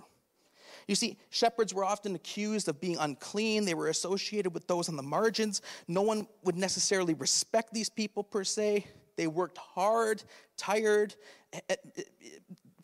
You 0.88 0.96
see, 0.96 1.18
shepherds 1.30 1.74
were 1.74 1.86
often 1.86 2.14
accused 2.16 2.68
of 2.68 2.80
being 2.80 2.98
unclean. 2.98 3.66
They 3.66 3.74
were 3.74 3.88
associated 3.88 4.54
with 4.54 4.68
those 4.68 4.90
on 4.90 4.96
the 4.96 5.04
margins. 5.04 5.62
No 5.88 6.02
one 6.02 6.28
would 6.44 6.58
necessarily 6.58 7.14
respect 7.14 7.74
these 7.74 7.90
people 7.90 8.24
per 8.24 8.44
se. 8.44 8.86
They 9.16 9.28
worked 9.28 9.58
hard, 9.58 10.24
tired, 10.56 11.16
eh, 11.54 11.60
eh, 11.70 11.76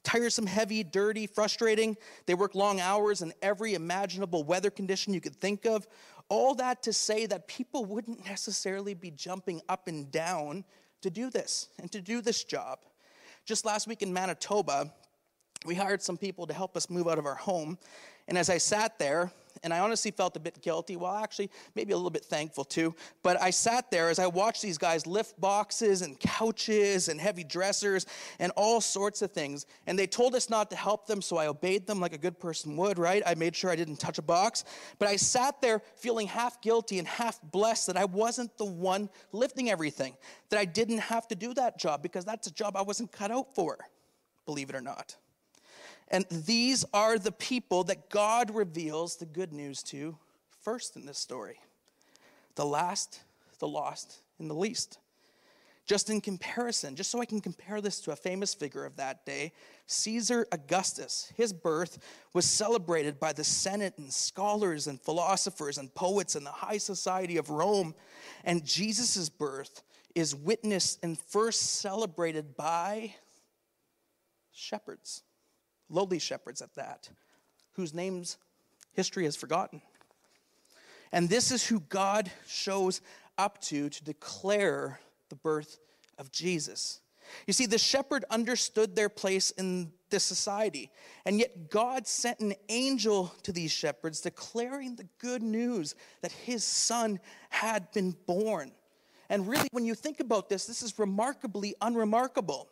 tiresome, 0.04 0.48
heavy, 0.48 0.84
dirty, 0.84 1.28
frustrating. 1.28 1.96
They 2.26 2.34
worked 2.34 2.56
long 2.56 2.80
hours 2.80 3.22
in 3.22 3.34
every 3.42 3.74
imaginable 3.74 4.44
weather 4.44 4.70
condition 4.70 5.14
you 5.14 5.22
could 5.22 5.36
think 5.36 5.66
of. 5.66 5.88
All 6.30 6.56
that 6.56 6.84
to 6.84 6.94
say 6.94 7.26
that 7.26 7.48
people 7.48 7.86
wouldn't 7.86 8.26
necessarily 8.26 8.94
be 8.94 9.12
jumping 9.12 9.62
up 9.70 9.88
and 9.88 10.12
down 10.12 10.64
to 11.02 11.10
do 11.10 11.30
this 11.30 11.70
and 11.80 11.92
to 11.92 12.02
do 12.02 12.22
this 12.22 12.44
job. 12.44 12.80
Just 13.46 13.66
last 13.66 13.88
week 13.88 14.02
in 14.02 14.14
Manitoba, 14.14 14.92
we 15.66 15.76
hired 15.76 16.02
some 16.02 16.18
people 16.18 16.48
to 16.48 16.54
help 16.54 16.76
us 16.76 16.90
move 16.90 17.08
out 17.08 17.20
of 17.20 17.26
our 17.26 17.36
home. 17.36 17.78
And 18.28 18.38
as 18.38 18.50
I 18.50 18.58
sat 18.58 18.98
there, 19.00 19.32
and 19.62 19.74
I 19.74 19.80
honestly 19.80 20.12
felt 20.12 20.36
a 20.36 20.40
bit 20.40 20.62
guilty. 20.62 20.96
Well, 20.96 21.16
actually, 21.16 21.52
maybe 21.76 21.94
a 21.94 21.96
little 21.96 22.10
bit 22.10 22.26
thankful 22.26 22.64
too. 22.64 22.96
But 23.22 23.42
I 23.42 23.52
sat 23.52 23.92
there 23.92 24.10
as 24.10 24.20
I 24.20 24.28
watched 24.28 24.62
these 24.62 24.78
guys 24.78 25.06
lift 25.06 25.40
boxes 25.40 26.02
and 26.02 26.20
couches 26.20 27.10
and 27.10 27.20
heavy 27.20 27.44
dressers 27.44 28.06
and 28.40 28.52
all 28.56 28.82
sorts 28.82 29.22
of 29.22 29.32
things. 29.32 29.66
And 29.86 29.98
they 29.98 30.08
told 30.08 30.36
us 30.36 30.50
not 30.50 30.70
to 30.72 30.76
help 30.76 31.06
them, 31.06 31.22
so 31.22 31.38
I 31.38 31.48
obeyed 31.48 31.86
them 31.86 32.00
like 32.00 32.14
a 32.14 32.18
good 32.18 32.40
person 32.40 32.76
would, 32.78 32.98
right? 32.98 33.22
I 33.26 33.36
made 33.36 33.56
sure 33.56 33.70
I 33.70 33.76
didn't 33.76 33.98
touch 34.00 34.18
a 34.18 34.24
box. 34.24 34.64
But 35.00 35.08
I 35.08 35.16
sat 35.16 35.62
there 35.62 35.82
feeling 35.96 36.28
half 36.28 36.62
guilty 36.62 37.00
and 37.00 37.08
half 37.08 37.40
blessed 37.42 37.88
that 37.88 37.98
I 37.98 38.06
wasn't 38.06 38.58
the 38.58 38.66
one 38.66 39.10
lifting 39.32 39.70
everything, 39.70 40.16
that 40.50 40.60
I 40.60 40.66
didn't 40.66 41.00
have 41.00 41.28
to 41.28 41.36
do 41.36 41.54
that 41.54 41.78
job 41.78 42.02
because 42.02 42.26
that's 42.26 42.48
a 42.48 42.54
job 42.54 42.76
I 42.76 42.82
wasn't 42.82 43.12
cut 43.12 43.32
out 43.32 43.54
for, 43.56 43.78
believe 44.46 44.70
it 44.70 44.76
or 44.76 44.82
not. 44.82 45.16
And 46.10 46.26
these 46.30 46.86
are 46.94 47.18
the 47.18 47.32
people 47.32 47.84
that 47.86 48.10
God 48.10 48.54
reveals 48.54 49.16
the 49.16 49.26
good 49.26 49.54
news 49.54 49.82
to 49.84 50.18
first 50.62 50.96
in 50.96 51.06
this 51.06 51.18
story 51.18 51.60
the 52.56 52.66
last, 52.66 53.22
the 53.60 53.68
lost, 53.68 54.22
and 54.40 54.50
the 54.50 54.54
least. 54.54 55.00
Just 55.86 56.10
in 56.10 56.22
comparison, 56.22 56.96
just 56.96 57.12
so 57.12 57.20
I 57.20 57.26
can 57.26 57.42
compare 57.42 57.82
this 57.82 58.00
to 58.02 58.12
a 58.12 58.16
famous 58.16 58.54
figure 58.54 58.86
of 58.86 58.96
that 58.98 59.26
day, 59.26 59.52
Caesar 59.88 60.48
Augustus, 60.52 61.34
his 61.36 61.52
birth 61.52 61.98
was 62.34 62.46
celebrated 62.46 63.20
by 63.20 63.34
the 63.34 63.44
Senate 63.44 63.96
and 63.98 64.14
scholars 64.14 64.88
and 64.88 65.02
philosophers 65.02 65.78
and 65.78 65.94
poets 65.94 66.36
and 66.36 66.46
the 66.46 66.52
high 66.52 66.78
society 66.78 67.36
of 67.36 67.50
Rome. 67.50 67.96
And 68.46 68.64
Jesus' 68.64 69.28
birth 69.28 69.84
is 70.16 70.34
witnessed 70.34 71.00
and 71.04 71.18
first 71.18 71.82
celebrated 71.82 72.56
by 72.56 73.16
shepherds 74.54 75.24
lowly 75.90 76.20
shepherds 76.20 76.62
at 76.62 76.76
that, 76.76 77.10
whose 77.74 77.94
names 77.94 78.38
history 78.94 79.26
has 79.26 79.36
forgotten. 79.36 79.82
And 81.12 81.30
this 81.30 81.52
is 81.52 81.66
who 81.66 81.80
God 81.82 82.32
shows 82.48 83.02
up 83.38 83.62
to 83.62 83.90
to 83.90 84.04
declare 84.04 85.00
the 85.30 85.36
birth 85.36 85.80
of 86.18 86.32
Jesus. 86.32 87.02
You 87.48 87.54
see, 87.54 87.66
the 87.66 87.78
shepherd 87.78 88.26
understood 88.30 88.96
their 88.96 89.10
place 89.10 89.52
in 89.52 89.92
this 90.10 90.24
society, 90.24 90.92
and 91.26 91.40
yet 91.40 91.70
God 91.70 92.06
sent 92.06 92.40
an 92.40 92.54
angel 92.70 93.34
to 93.44 93.52
these 93.52 93.72
shepherds 93.72 94.22
declaring 94.22 94.96
the 94.96 95.08
good 95.18 95.42
news 95.42 95.96
that 96.22 96.32
his 96.32 96.64
son 96.64 97.20
had 97.50 97.92
been 97.92 98.16
born. 98.28 98.72
And 99.30 99.48
really, 99.48 99.68
when 99.72 99.86
you 99.86 99.96
think 99.96 100.20
about 100.20 100.50
this, 100.50 100.66
this 100.66 100.84
is 100.84 101.00
remarkably 101.00 101.74
unremarkable 101.82 102.70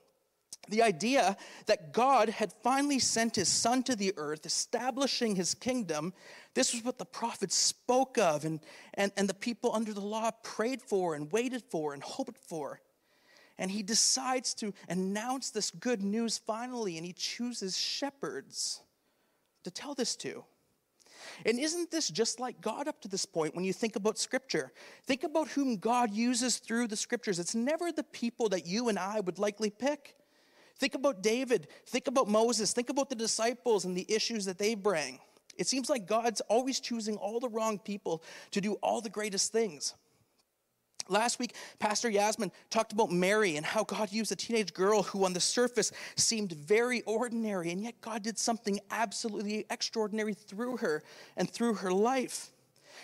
the 0.70 0.82
idea 0.82 1.38
that 1.66 1.92
God 1.92 2.30
had 2.30 2.54
finally 2.64 3.00
sent 3.00 3.36
his 3.36 3.50
son 3.50 3.84
to 3.84 3.96
the 3.96 4.14
earth, 4.18 4.46
establishing 4.46 5.36
his 5.36 5.54
kingdom. 5.54 6.14
This 6.54 6.74
was 6.74 6.84
what 6.84 6.98
the 6.98 7.06
prophets 7.06 7.56
spoke 7.56 8.18
of, 8.18 8.46
and, 8.46 8.60
and, 8.94 9.12
and 9.18 9.28
the 9.28 9.34
people 9.34 9.74
under 9.74 9.94
the 9.94 10.02
law 10.02 10.32
prayed 10.44 10.82
for, 10.82 11.16
and 11.16 11.32
waited 11.32 11.64
for, 11.64 11.94
and 11.94 12.04
hoped 12.04 12.38
for. 12.38 12.80
And 13.58 13.70
he 13.70 13.84
decides 13.84 14.54
to 14.56 14.74
announce 14.88 15.50
this 15.50 15.72
good 15.72 16.02
news 16.02 16.38
finally, 16.38 16.98
and 16.98 17.06
he 17.06 17.14
chooses 17.14 17.78
shepherds 17.78 18.82
to 19.64 19.72
tell 19.72 19.94
this 19.94 20.16
to. 20.18 20.44
And 21.46 21.60
isn't 21.60 21.92
this 21.92 22.08
just 22.08 22.40
like 22.40 22.62
God 22.62 22.88
up 22.88 23.02
to 23.02 23.08
this 23.08 23.26
point 23.26 23.56
when 23.56 23.64
you 23.64 23.74
think 23.74 23.96
about 23.96 24.18
Scripture? 24.18 24.72
Think 25.06 25.24
about 25.24 25.50
whom 25.50 25.78
God 25.78 26.12
uses 26.12 26.58
through 26.58 26.88
the 26.88 26.96
Scriptures. 26.96 27.40
It's 27.40 27.56
never 27.56 27.92
the 27.92 28.04
people 28.04 28.50
that 28.50 28.66
you 28.66 28.90
and 28.90 28.98
I 28.98 29.20
would 29.20 29.38
likely 29.38 29.70
pick. 29.70 30.16
Think 30.82 30.96
about 30.96 31.22
David. 31.22 31.68
Think 31.86 32.08
about 32.08 32.28
Moses. 32.28 32.74
Think 32.74 32.90
about 32.90 33.08
the 33.08 33.16
disciples 33.16 33.86
and 33.86 33.96
the 33.96 34.12
issues 34.12 34.46
that 34.46 34.58
they 34.58 34.74
bring. 34.74 35.20
It 35.56 35.68
seems 35.68 35.92
like 35.92 36.08
God's 36.08 36.42
always 36.50 36.80
choosing 36.80 37.18
all 37.18 37.40
the 37.40 37.50
wrong 37.50 37.78
people 37.78 38.24
to 38.50 38.62
do 38.62 38.74
all 38.82 39.00
the 39.00 39.08
greatest 39.08 39.52
things. 39.52 39.94
Last 41.08 41.38
week, 41.38 41.54
Pastor 41.78 42.10
Yasmin 42.10 42.52
talked 42.72 42.94
about 42.94 43.12
Mary 43.12 43.58
and 43.58 43.66
how 43.66 43.84
God 43.84 44.12
used 44.12 44.32
a 44.32 44.36
teenage 44.36 44.74
girl 44.74 45.04
who, 45.04 45.24
on 45.24 45.34
the 45.34 45.40
surface, 45.40 45.92
seemed 46.16 46.54
very 46.54 47.04
ordinary, 47.04 47.70
and 47.70 47.84
yet 47.84 48.02
God 48.02 48.24
did 48.24 48.40
something 48.40 48.80
absolutely 48.90 49.68
extraordinary 49.70 50.34
through 50.34 50.78
her 50.78 51.04
and 51.38 51.48
through 51.48 51.76
her 51.76 51.94
life. 51.94 52.50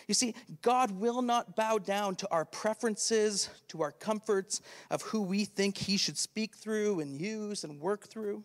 You 0.07 0.13
see, 0.13 0.35
God 0.61 0.91
will 0.91 1.21
not 1.21 1.55
bow 1.55 1.77
down 1.77 2.15
to 2.17 2.27
our 2.31 2.45
preferences, 2.45 3.49
to 3.67 3.81
our 3.81 3.91
comforts 3.91 4.61
of 4.89 5.01
who 5.01 5.21
we 5.21 5.45
think 5.45 5.77
He 5.77 5.97
should 5.97 6.17
speak 6.17 6.55
through 6.55 7.01
and 7.01 7.19
use 7.19 7.63
and 7.63 7.79
work 7.79 8.07
through. 8.07 8.43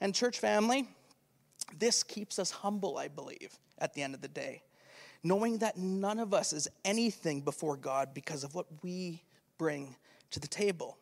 And, 0.00 0.14
church 0.14 0.40
family, 0.40 0.88
this 1.78 2.02
keeps 2.02 2.38
us 2.38 2.50
humble, 2.50 2.98
I 2.98 3.08
believe, 3.08 3.56
at 3.78 3.94
the 3.94 4.02
end 4.02 4.14
of 4.14 4.20
the 4.20 4.28
day 4.28 4.62
knowing 5.24 5.58
that 5.58 5.78
none 5.78 6.20
of 6.20 6.32
us 6.34 6.52
is 6.52 6.68
anything 6.84 7.40
before 7.40 7.76
God 7.76 8.10
because 8.14 8.44
of 8.44 8.54
what 8.54 8.66
we 8.82 9.22
bring 9.58 9.96
to 10.30 10.38
the 10.38 10.46
table. 10.46 10.98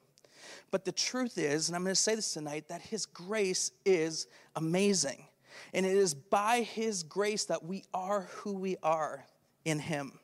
But 0.71 0.85
the 0.85 0.93
truth 0.93 1.37
is, 1.37 1.69
and 1.69 1.77
I'm 1.77 1.83
going 1.83 1.95
to 1.95 2.01
say 2.01 2.15
this 2.15 2.33
tonight, 2.33 2.69
that 2.69 2.81
His 2.81 3.05
grace 3.05 3.73
is 3.85 4.29
amazing. 4.57 5.27
And 5.75 5.85
it 5.85 5.97
is 5.97 6.15
by 6.15 6.63
His 6.63 7.03
grace 7.03 7.45
that 7.47 7.65
we 7.65 7.85
are 7.93 8.23
who 8.31 8.55
we 8.55 8.77
are 8.83 9.25
in 9.65 9.79
Him. 9.79 10.19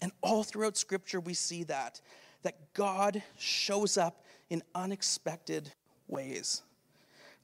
And 0.00 0.12
all 0.20 0.42
throughout 0.42 0.76
Scripture, 0.76 1.20
we 1.20 1.34
see 1.34 1.64
that, 1.64 2.00
that 2.42 2.74
God 2.74 3.22
shows 3.38 3.96
up 3.96 4.24
in 4.50 4.62
unexpected 4.74 5.72
ways. 6.06 6.62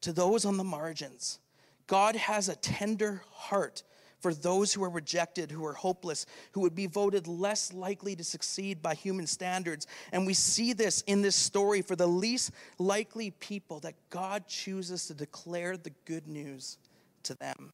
To 0.03 0.12
those 0.12 0.44
on 0.44 0.57
the 0.57 0.64
margins, 0.64 1.38
God 1.87 2.16
has 2.16 2.48
a 2.48 2.57
tender 2.57 3.22
heart 3.31 3.83
for 4.22 4.33
those 4.33 4.72
who 4.72 4.85
are 4.85 4.90
rejected, 4.90 5.51
who 5.51 5.66
are 5.66 5.72
hopeless, 5.72 6.27
who 6.53 6.61
would 6.61 6.77
be 6.77 6.87
voted 6.87 7.27
less 7.27 7.72
likely 7.72 8.14
to 8.14 8.22
succeed 8.22 8.81
by 8.81 8.94
human 8.94 9.27
standards. 9.27 9.88
And 10.12 10.25
we 10.25 10.33
see 10.33 10.72
this 10.72 11.03
in 11.03 11.22
this 11.22 11.35
story 11.35 11.83
for 11.83 11.96
the 11.96 12.07
least 12.07 12.53
likely 12.79 13.33
people 13.33 13.81
that 13.81 13.94
God 14.11 14.46
chooses 14.46 15.07
to 15.09 15.14
declare 15.14 15.77
the 15.77 15.92
good 16.05 16.29
news 16.29 16.79
to 17.25 17.35
them. 17.35 17.72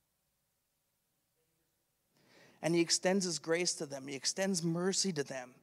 And 2.62 2.74
he 2.74 2.80
extends 2.80 3.24
his 3.24 3.38
grace 3.38 3.74
to 3.74 3.86
them, 3.86 4.06
he 4.08 4.14
extends 4.14 4.62
mercy 4.62 5.12
to 5.12 5.22
them. 5.22 5.54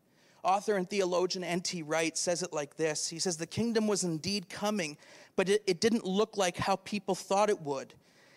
Author 0.43 0.77
and 0.77 0.87
theologian 0.87 1.43
N.T. 1.43 1.81
Wright 1.81 2.15
says 2.15 2.43
it 2.43 2.53
like 2.53 2.77
this 2.77 3.09
He 3.09 3.19
says, 3.19 3.37
The 3.37 3.47
kingdom 3.47 3.87
was 3.87 4.03
indeed 4.03 4.47
coming, 4.47 4.97
but 5.35 5.49
it, 5.49 5.63
it 5.65 5.79
didn't 5.79 6.05
look 6.05 6.37
like 6.37 6.57
how 6.57 6.75
people 6.77 7.15
thought 7.15 7.49
it 7.49 7.61
would. 7.61 7.93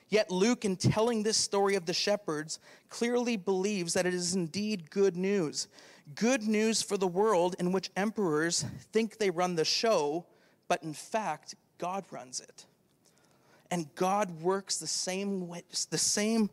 Yet 0.09 0.31
Luke, 0.31 0.65
in 0.65 0.77
telling 0.77 1.23
this 1.23 1.37
story 1.37 1.75
of 1.75 1.85
the 1.85 1.93
shepherds, 1.93 2.61
clearly 2.89 3.37
believes 3.37 3.93
that 3.93 4.07
it 4.07 4.15
is 4.15 4.35
indeed 4.35 4.91
good 4.91 5.17
news. 5.17 5.69
Good 6.15 6.43
news 6.43 6.81
for 6.81 6.97
the 6.97 7.07
world 7.07 7.57
in 7.59 7.73
which 7.73 7.91
emperors 7.95 8.65
think 8.93 9.19
they 9.19 9.29
run 9.29 9.55
the 9.55 9.67
show, 9.67 10.25
but 10.67 10.83
in 10.83 10.95
fact, 10.95 11.55
God 11.77 12.05
runs 12.11 12.41
it. 12.41 12.65
And 13.71 13.95
God 13.95 14.41
works 14.41 14.79
the 14.79 14.87
same 14.87 15.47
way, 15.47 15.63
the 15.91 15.99
same 15.99 16.49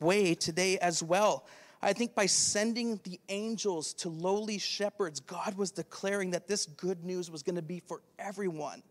way 0.00 0.34
today 0.34 0.78
as 0.78 1.02
well. 1.02 1.46
I 1.80 1.92
think 1.92 2.14
by 2.14 2.26
sending 2.26 3.00
the 3.04 3.20
angels 3.28 3.94
to 3.94 4.08
lowly 4.08 4.58
shepherds, 4.58 5.20
God 5.20 5.54
was 5.54 5.70
declaring 5.70 6.32
that 6.32 6.48
this 6.48 6.66
good 6.66 7.04
news 7.04 7.30
was 7.30 7.42
going 7.42 7.56
to 7.56 7.62
be 7.62 7.80
for 7.80 8.02
everyone 8.18 8.82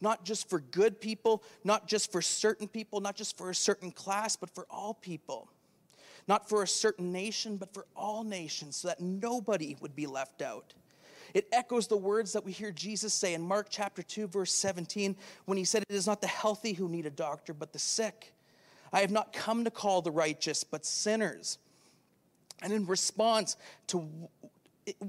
not 0.00 0.24
just 0.24 0.48
for 0.48 0.60
good 0.60 1.00
people, 1.00 1.42
not 1.64 1.86
just 1.86 2.12
for 2.12 2.20
certain 2.22 2.68
people, 2.68 3.00
not 3.00 3.16
just 3.16 3.36
for 3.36 3.50
a 3.50 3.54
certain 3.54 3.90
class, 3.90 4.36
but 4.36 4.54
for 4.54 4.66
all 4.70 4.94
people. 4.94 5.48
Not 6.28 6.48
for 6.48 6.62
a 6.62 6.68
certain 6.68 7.12
nation, 7.12 7.56
but 7.56 7.72
for 7.72 7.86
all 7.94 8.24
nations, 8.24 8.76
so 8.76 8.88
that 8.88 9.00
nobody 9.00 9.76
would 9.80 9.94
be 9.94 10.06
left 10.06 10.42
out. 10.42 10.74
It 11.34 11.48
echoes 11.52 11.86
the 11.86 11.96
words 11.96 12.32
that 12.32 12.44
we 12.44 12.52
hear 12.52 12.72
Jesus 12.72 13.12
say 13.14 13.34
in 13.34 13.42
Mark 13.42 13.68
chapter 13.70 14.02
2, 14.02 14.28
verse 14.28 14.52
17, 14.52 15.16
when 15.44 15.58
he 15.58 15.64
said, 15.64 15.84
It 15.88 15.94
is 15.94 16.06
not 16.06 16.20
the 16.20 16.26
healthy 16.26 16.72
who 16.72 16.88
need 16.88 17.06
a 17.06 17.10
doctor, 17.10 17.52
but 17.52 17.72
the 17.72 17.78
sick. 17.78 18.32
I 18.92 19.00
have 19.00 19.10
not 19.10 19.32
come 19.32 19.64
to 19.64 19.70
call 19.70 20.02
the 20.02 20.10
righteous, 20.10 20.64
but 20.64 20.84
sinners. 20.84 21.58
And 22.62 22.72
in 22.72 22.86
response 22.86 23.56
to 23.88 24.08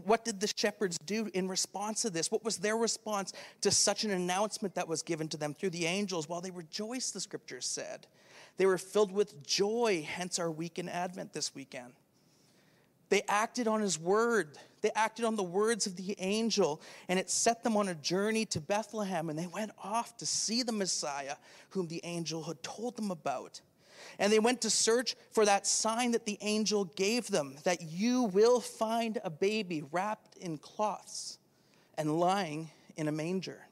what 0.06 0.26
did 0.26 0.40
the 0.40 0.52
shepherds 0.56 0.98
do 1.06 1.30
in 1.34 1.48
response 1.48 2.02
to 2.02 2.10
this? 2.10 2.32
What 2.32 2.44
was 2.44 2.58
their 2.58 2.78
response 2.78 3.34
to 3.62 3.72
such 3.72 4.04
an 4.04 4.12
announcement 4.12 4.76
that 4.76 4.88
was 4.88 5.04
given 5.04 5.28
to 5.30 5.38
them 5.38 5.54
through 5.54 5.70
the 5.70 5.86
angels? 5.86 6.28
While 6.28 6.42
they 6.42 6.52
rejoiced, 6.52 7.14
the 7.14 7.20
scriptures 7.20 7.66
said. 7.66 8.08
They 8.58 8.66
were 8.66 8.80
filled 8.80 9.12
with 9.12 9.46
joy, 9.46 10.06
hence 10.08 10.40
our 10.40 10.50
week 10.50 10.80
in 10.80 10.90
Advent 10.90 11.34
this 11.34 11.54
weekend. 11.54 11.94
They 13.10 13.22
acted 13.28 13.68
on 13.68 13.82
his 13.82 14.00
word. 14.00 14.58
They 14.82 14.92
acted 14.96 15.26
on 15.26 15.36
the 15.36 15.44
words 15.44 15.88
of 15.88 15.96
the 15.96 16.16
angel, 16.20 16.82
and 17.08 17.18
it 17.18 17.30
set 17.30 17.64
them 17.64 17.76
on 17.76 17.88
a 17.88 17.96
journey 17.96 18.46
to 18.48 18.62
Bethlehem, 18.62 19.30
and 19.30 19.38
they 19.38 19.48
went 19.48 19.72
off 19.84 20.18
to 20.18 20.26
see 20.26 20.62
the 20.64 20.72
Messiah 20.72 21.36
whom 21.70 21.88
the 21.88 22.02
angel 22.04 22.44
had 22.44 22.62
told 22.62 22.96
them 22.96 23.10
about. 23.10 23.62
And 24.20 24.32
they 24.32 24.40
went 24.40 24.62
to 24.62 24.70
search 24.70 25.16
for 25.32 25.46
that 25.46 25.66
sign 25.66 26.12
that 26.12 26.26
the 26.26 26.38
angel 26.42 26.86
gave 26.86 27.28
them 27.28 27.56
that 27.64 27.82
you 27.82 28.24
will 28.24 28.60
find 28.60 29.20
a 29.24 29.30
baby 29.30 29.84
wrapped 29.92 30.38
in 30.38 30.58
cloths 30.58 31.40
and 31.98 32.20
lying 32.20 32.70
in 32.96 33.08
a 33.08 33.12
manger. 33.12 33.67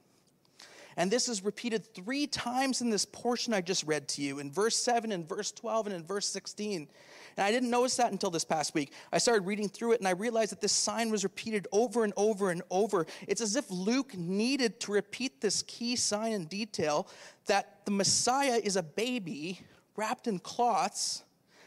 And 0.96 1.10
this 1.10 1.28
is 1.28 1.44
repeated 1.44 1.94
three 1.94 2.26
times 2.26 2.80
in 2.80 2.88
this 2.88 3.04
portion 3.04 3.52
I 3.52 3.60
just 3.60 3.84
read 3.84 4.08
to 4.08 4.22
you 4.22 4.38
in 4.38 4.50
verse 4.50 4.76
7, 4.76 5.12
in 5.12 5.26
verse 5.26 5.52
12, 5.52 5.88
and 5.88 5.96
in 5.96 6.02
verse 6.02 6.26
16. 6.28 6.88
And 7.36 7.44
I 7.44 7.50
didn't 7.50 7.68
notice 7.68 7.96
that 7.96 8.12
until 8.12 8.30
this 8.30 8.44
past 8.44 8.72
week. 8.72 8.92
I 9.12 9.18
started 9.18 9.46
reading 9.46 9.68
through 9.68 9.92
it 9.92 10.00
and 10.00 10.08
I 10.08 10.12
realized 10.12 10.52
that 10.52 10.62
this 10.62 10.72
sign 10.72 11.10
was 11.10 11.22
repeated 11.22 11.68
over 11.70 12.04
and 12.04 12.14
over 12.16 12.50
and 12.50 12.62
over. 12.70 13.06
It's 13.28 13.42
as 13.42 13.56
if 13.56 13.70
Luke 13.70 14.16
needed 14.16 14.80
to 14.80 14.92
repeat 14.92 15.42
this 15.42 15.62
key 15.62 15.96
sign 15.96 16.32
in 16.32 16.46
detail 16.46 17.08
that 17.44 17.84
the 17.84 17.90
Messiah 17.90 18.58
is 18.62 18.76
a 18.76 18.82
baby 18.82 19.60
wrapped 19.96 20.26
in 20.26 20.38
cloths 20.38 21.24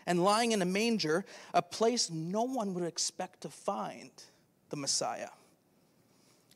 and 0.08 0.24
lying 0.24 0.54
in 0.54 0.62
a 0.64 0.66
manger, 0.66 1.24
a 1.54 1.62
place 1.62 2.10
no 2.10 2.42
one 2.42 2.74
would 2.74 2.84
expect 2.84 3.42
to 3.42 3.50
find 3.50 4.10
the 4.70 4.76
Messiah. 4.76 5.30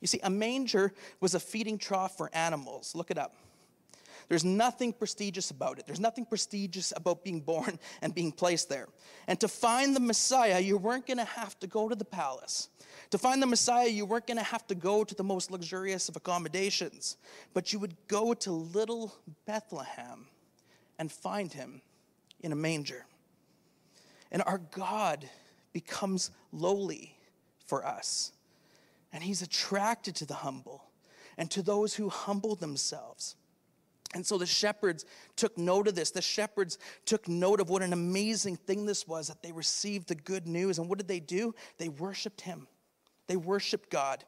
You 0.04 0.08
see, 0.08 0.20
a 0.22 0.30
manger 0.30 0.92
was 1.22 1.34
a 1.34 1.40
feeding 1.40 1.78
trough 1.78 2.18
for 2.18 2.30
animals. 2.34 2.94
Look 2.94 3.10
it 3.10 3.18
up. 3.18 3.38
There's 4.28 4.44
nothing 4.44 4.92
prestigious 4.92 5.50
about 5.50 5.80
it. 5.80 5.86
There's 5.86 6.02
nothing 6.02 6.26
prestigious 6.26 6.92
about 6.94 7.24
being 7.24 7.40
born 7.40 7.80
and 8.02 8.14
being 8.14 8.34
placed 8.34 8.68
there. 8.68 8.90
And 9.28 9.40
to 9.40 9.48
find 9.48 9.96
the 9.96 10.02
Messiah, 10.02 10.60
you 10.60 10.76
weren't 10.76 11.08
going 11.08 11.20
to 11.20 11.24
have 11.24 11.58
to 11.62 11.68
go 11.68 11.88
to 11.88 11.96
the 11.96 12.04
palace. 12.04 12.68
To 13.12 13.18
find 13.18 13.42
the 13.42 13.48
Messiah, 13.48 13.88
you 13.88 14.06
weren't 14.06 14.28
going 14.28 14.38
to 14.40 14.44
have 14.44 14.68
to 14.68 14.76
go 14.76 15.06
to 15.06 15.16
the 15.16 15.24
most 15.24 15.52
luxurious 15.52 16.10
of 16.10 16.18
accommodations, 16.18 17.16
but 17.54 17.72
you 17.72 17.80
would 17.80 17.96
go 18.10 18.34
to 18.34 18.52
little 18.52 19.16
Bethlehem 19.46 20.26
and 21.00 21.10
find 21.10 21.54
him 21.54 21.82
in 22.42 22.52
a 22.52 22.58
manger. 22.58 23.06
And 24.34 24.44
our 24.46 24.58
God 24.58 25.30
becomes 25.72 26.30
lowly 26.52 27.16
for 27.68 27.86
us. 27.86 28.33
And 29.14 29.24
he's 29.24 29.42
attracted 29.42 30.16
to 30.18 30.26
the 30.26 30.34
humble 30.34 30.84
and 31.38 31.50
to 31.52 31.62
those 31.62 31.94
who 31.94 32.10
humble 32.10 32.56
themselves. 32.56 33.36
And 34.14 34.26
so 34.26 34.38
the 34.38 34.46
shepherds 34.46 35.06
took 35.36 35.58
note 35.58 35.88
of 35.88 35.96
this. 35.96 36.12
The 36.12 36.22
shepherds 36.22 36.78
took 37.06 37.28
note 37.28 37.60
of 37.60 37.70
what 37.70 37.82
an 37.82 37.94
amazing 37.94 38.58
thing 38.58 38.86
this 38.86 39.08
was 39.08 39.28
that 39.28 39.42
they 39.42 39.52
received 39.52 40.08
the 40.08 40.16
good 40.16 40.48
news. 40.48 40.78
And 40.78 40.90
what 40.90 40.98
did 40.98 41.08
they 41.08 41.20
do? 41.20 41.56
They 41.78 41.90
worshiped 41.90 42.42
him. 42.42 42.68
They 43.28 43.36
worshiped 43.36 43.90
God. 43.90 44.24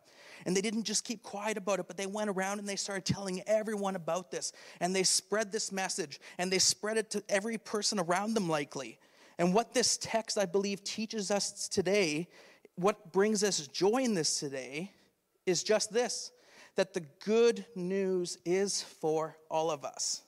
And 0.45 0.56
they 0.56 0.62
didn't 0.62 0.84
just 0.84 1.04
keep 1.04 1.24
quiet 1.24 1.58
about 1.58 1.80
it, 1.80 1.88
but 1.88 1.98
they 1.98 2.08
went 2.08 2.30
around 2.30 2.60
and 2.60 2.67
they 2.67 2.76
started 2.76 3.06
telling 3.06 3.41
everyone 3.48 3.95
about 3.95 4.32
this. 4.32 4.54
And 4.80 4.95
they 4.95 5.04
spread 5.04 5.52
this 5.52 5.71
message 5.71 6.19
and 6.38 6.52
they 6.52 6.60
spread 6.60 6.98
it 6.98 7.10
to 7.12 7.24
every 7.30 7.58
person 7.58 8.00
around 8.00 8.34
them, 8.34 8.50
likely. 8.50 9.00
And 9.38 9.54
what 9.54 9.74
this 9.74 9.98
text, 9.98 10.38
I 10.38 10.45
believe, 10.45 10.84
teaches 10.84 11.30
us 11.30 11.67
today, 11.67 12.28
what 12.76 13.12
brings 13.12 13.44
us 13.44 13.68
joy 13.68 14.00
in 14.00 14.14
this 14.14 14.40
today, 14.40 14.92
is 15.46 15.64
just 15.64 15.94
this 15.94 16.32
that 16.76 16.94
the 16.94 17.04
good 17.24 17.66
news 17.76 18.38
is 18.44 18.82
for 18.82 19.38
all 19.50 19.72
of 19.72 19.86
us 19.86 20.24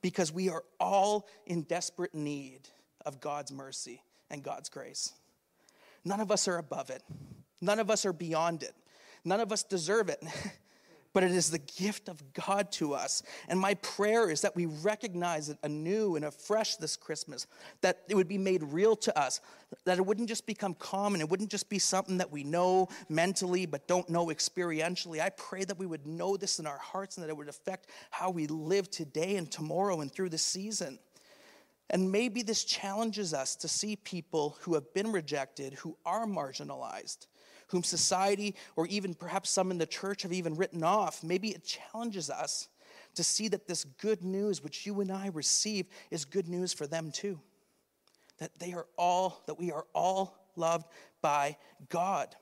because 0.00 0.32
we 0.32 0.48
are 0.48 0.64
all 0.80 1.28
in 1.46 1.62
desperate 1.62 2.14
need 2.14 2.60
of 3.04 3.20
God's 3.20 3.52
mercy 3.52 4.02
and 4.30 4.42
God's 4.42 4.70
grace. 4.70 5.12
None 6.02 6.20
of 6.20 6.30
us 6.30 6.48
are 6.48 6.56
above 6.56 6.88
it, 6.88 7.02
none 7.60 7.78
of 7.78 7.90
us 7.90 8.06
are 8.06 8.12
beyond 8.12 8.62
it. 8.62 8.74
None 9.24 9.40
of 9.40 9.52
us 9.52 9.62
deserve 9.62 10.08
it, 10.08 10.22
but 11.12 11.22
it 11.22 11.30
is 11.30 11.50
the 11.50 11.58
gift 11.58 12.08
of 12.08 12.32
God 12.32 12.72
to 12.72 12.94
us. 12.94 13.22
And 13.48 13.58
my 13.58 13.74
prayer 13.74 14.30
is 14.30 14.40
that 14.42 14.56
we 14.56 14.66
recognize 14.66 15.48
it 15.48 15.58
anew 15.62 16.16
and 16.16 16.24
afresh 16.24 16.76
this 16.76 16.96
Christmas, 16.96 17.46
that 17.80 18.02
it 18.08 18.14
would 18.14 18.28
be 18.28 18.38
made 18.38 18.62
real 18.62 18.96
to 18.96 19.18
us, 19.18 19.40
that 19.84 19.98
it 19.98 20.06
wouldn't 20.06 20.28
just 20.28 20.46
become 20.46 20.74
common, 20.74 21.20
it 21.20 21.28
wouldn't 21.28 21.50
just 21.50 21.68
be 21.68 21.78
something 21.78 22.18
that 22.18 22.30
we 22.30 22.44
know 22.44 22.88
mentally 23.08 23.66
but 23.66 23.86
don't 23.86 24.08
know 24.08 24.26
experientially. 24.26 25.20
I 25.20 25.30
pray 25.30 25.64
that 25.64 25.78
we 25.78 25.86
would 25.86 26.06
know 26.06 26.36
this 26.36 26.58
in 26.58 26.66
our 26.66 26.78
hearts 26.78 27.16
and 27.16 27.24
that 27.24 27.30
it 27.30 27.36
would 27.36 27.48
affect 27.48 27.88
how 28.10 28.30
we 28.30 28.46
live 28.46 28.90
today 28.90 29.36
and 29.36 29.50
tomorrow 29.50 30.00
and 30.00 30.10
through 30.10 30.30
the 30.30 30.38
season. 30.38 30.98
And 31.90 32.10
maybe 32.10 32.42
this 32.42 32.64
challenges 32.64 33.34
us 33.34 33.54
to 33.56 33.68
see 33.68 33.96
people 33.96 34.56
who 34.62 34.74
have 34.74 34.94
been 34.94 35.12
rejected, 35.12 35.74
who 35.74 35.96
are 36.06 36.24
marginalized, 36.26 37.26
whom 37.72 37.82
society 37.82 38.54
or 38.76 38.86
even 38.86 39.14
perhaps 39.14 39.50
some 39.50 39.70
in 39.70 39.78
the 39.78 39.86
church 39.86 40.22
have 40.22 40.32
even 40.32 40.54
written 40.54 40.84
off. 40.84 41.24
Maybe 41.24 41.48
it 41.48 41.64
challenges 41.64 42.30
us 42.30 42.68
to 43.14 43.24
see 43.24 43.48
that 43.48 43.66
this 43.66 43.84
good 43.84 44.22
news, 44.22 44.62
which 44.62 44.86
you 44.86 45.00
and 45.00 45.10
I 45.10 45.30
receive, 45.32 45.86
is 46.10 46.24
good 46.24 46.48
news 46.48 46.72
for 46.72 46.86
them 46.86 47.10
too. 47.10 47.40
That 48.38 48.58
they 48.58 48.72
are 48.74 48.86
all, 48.96 49.42
that 49.46 49.58
we 49.58 49.72
are 49.72 49.86
all 49.94 50.36
loved 50.54 50.86
by 51.22 51.56
God. 51.88 52.36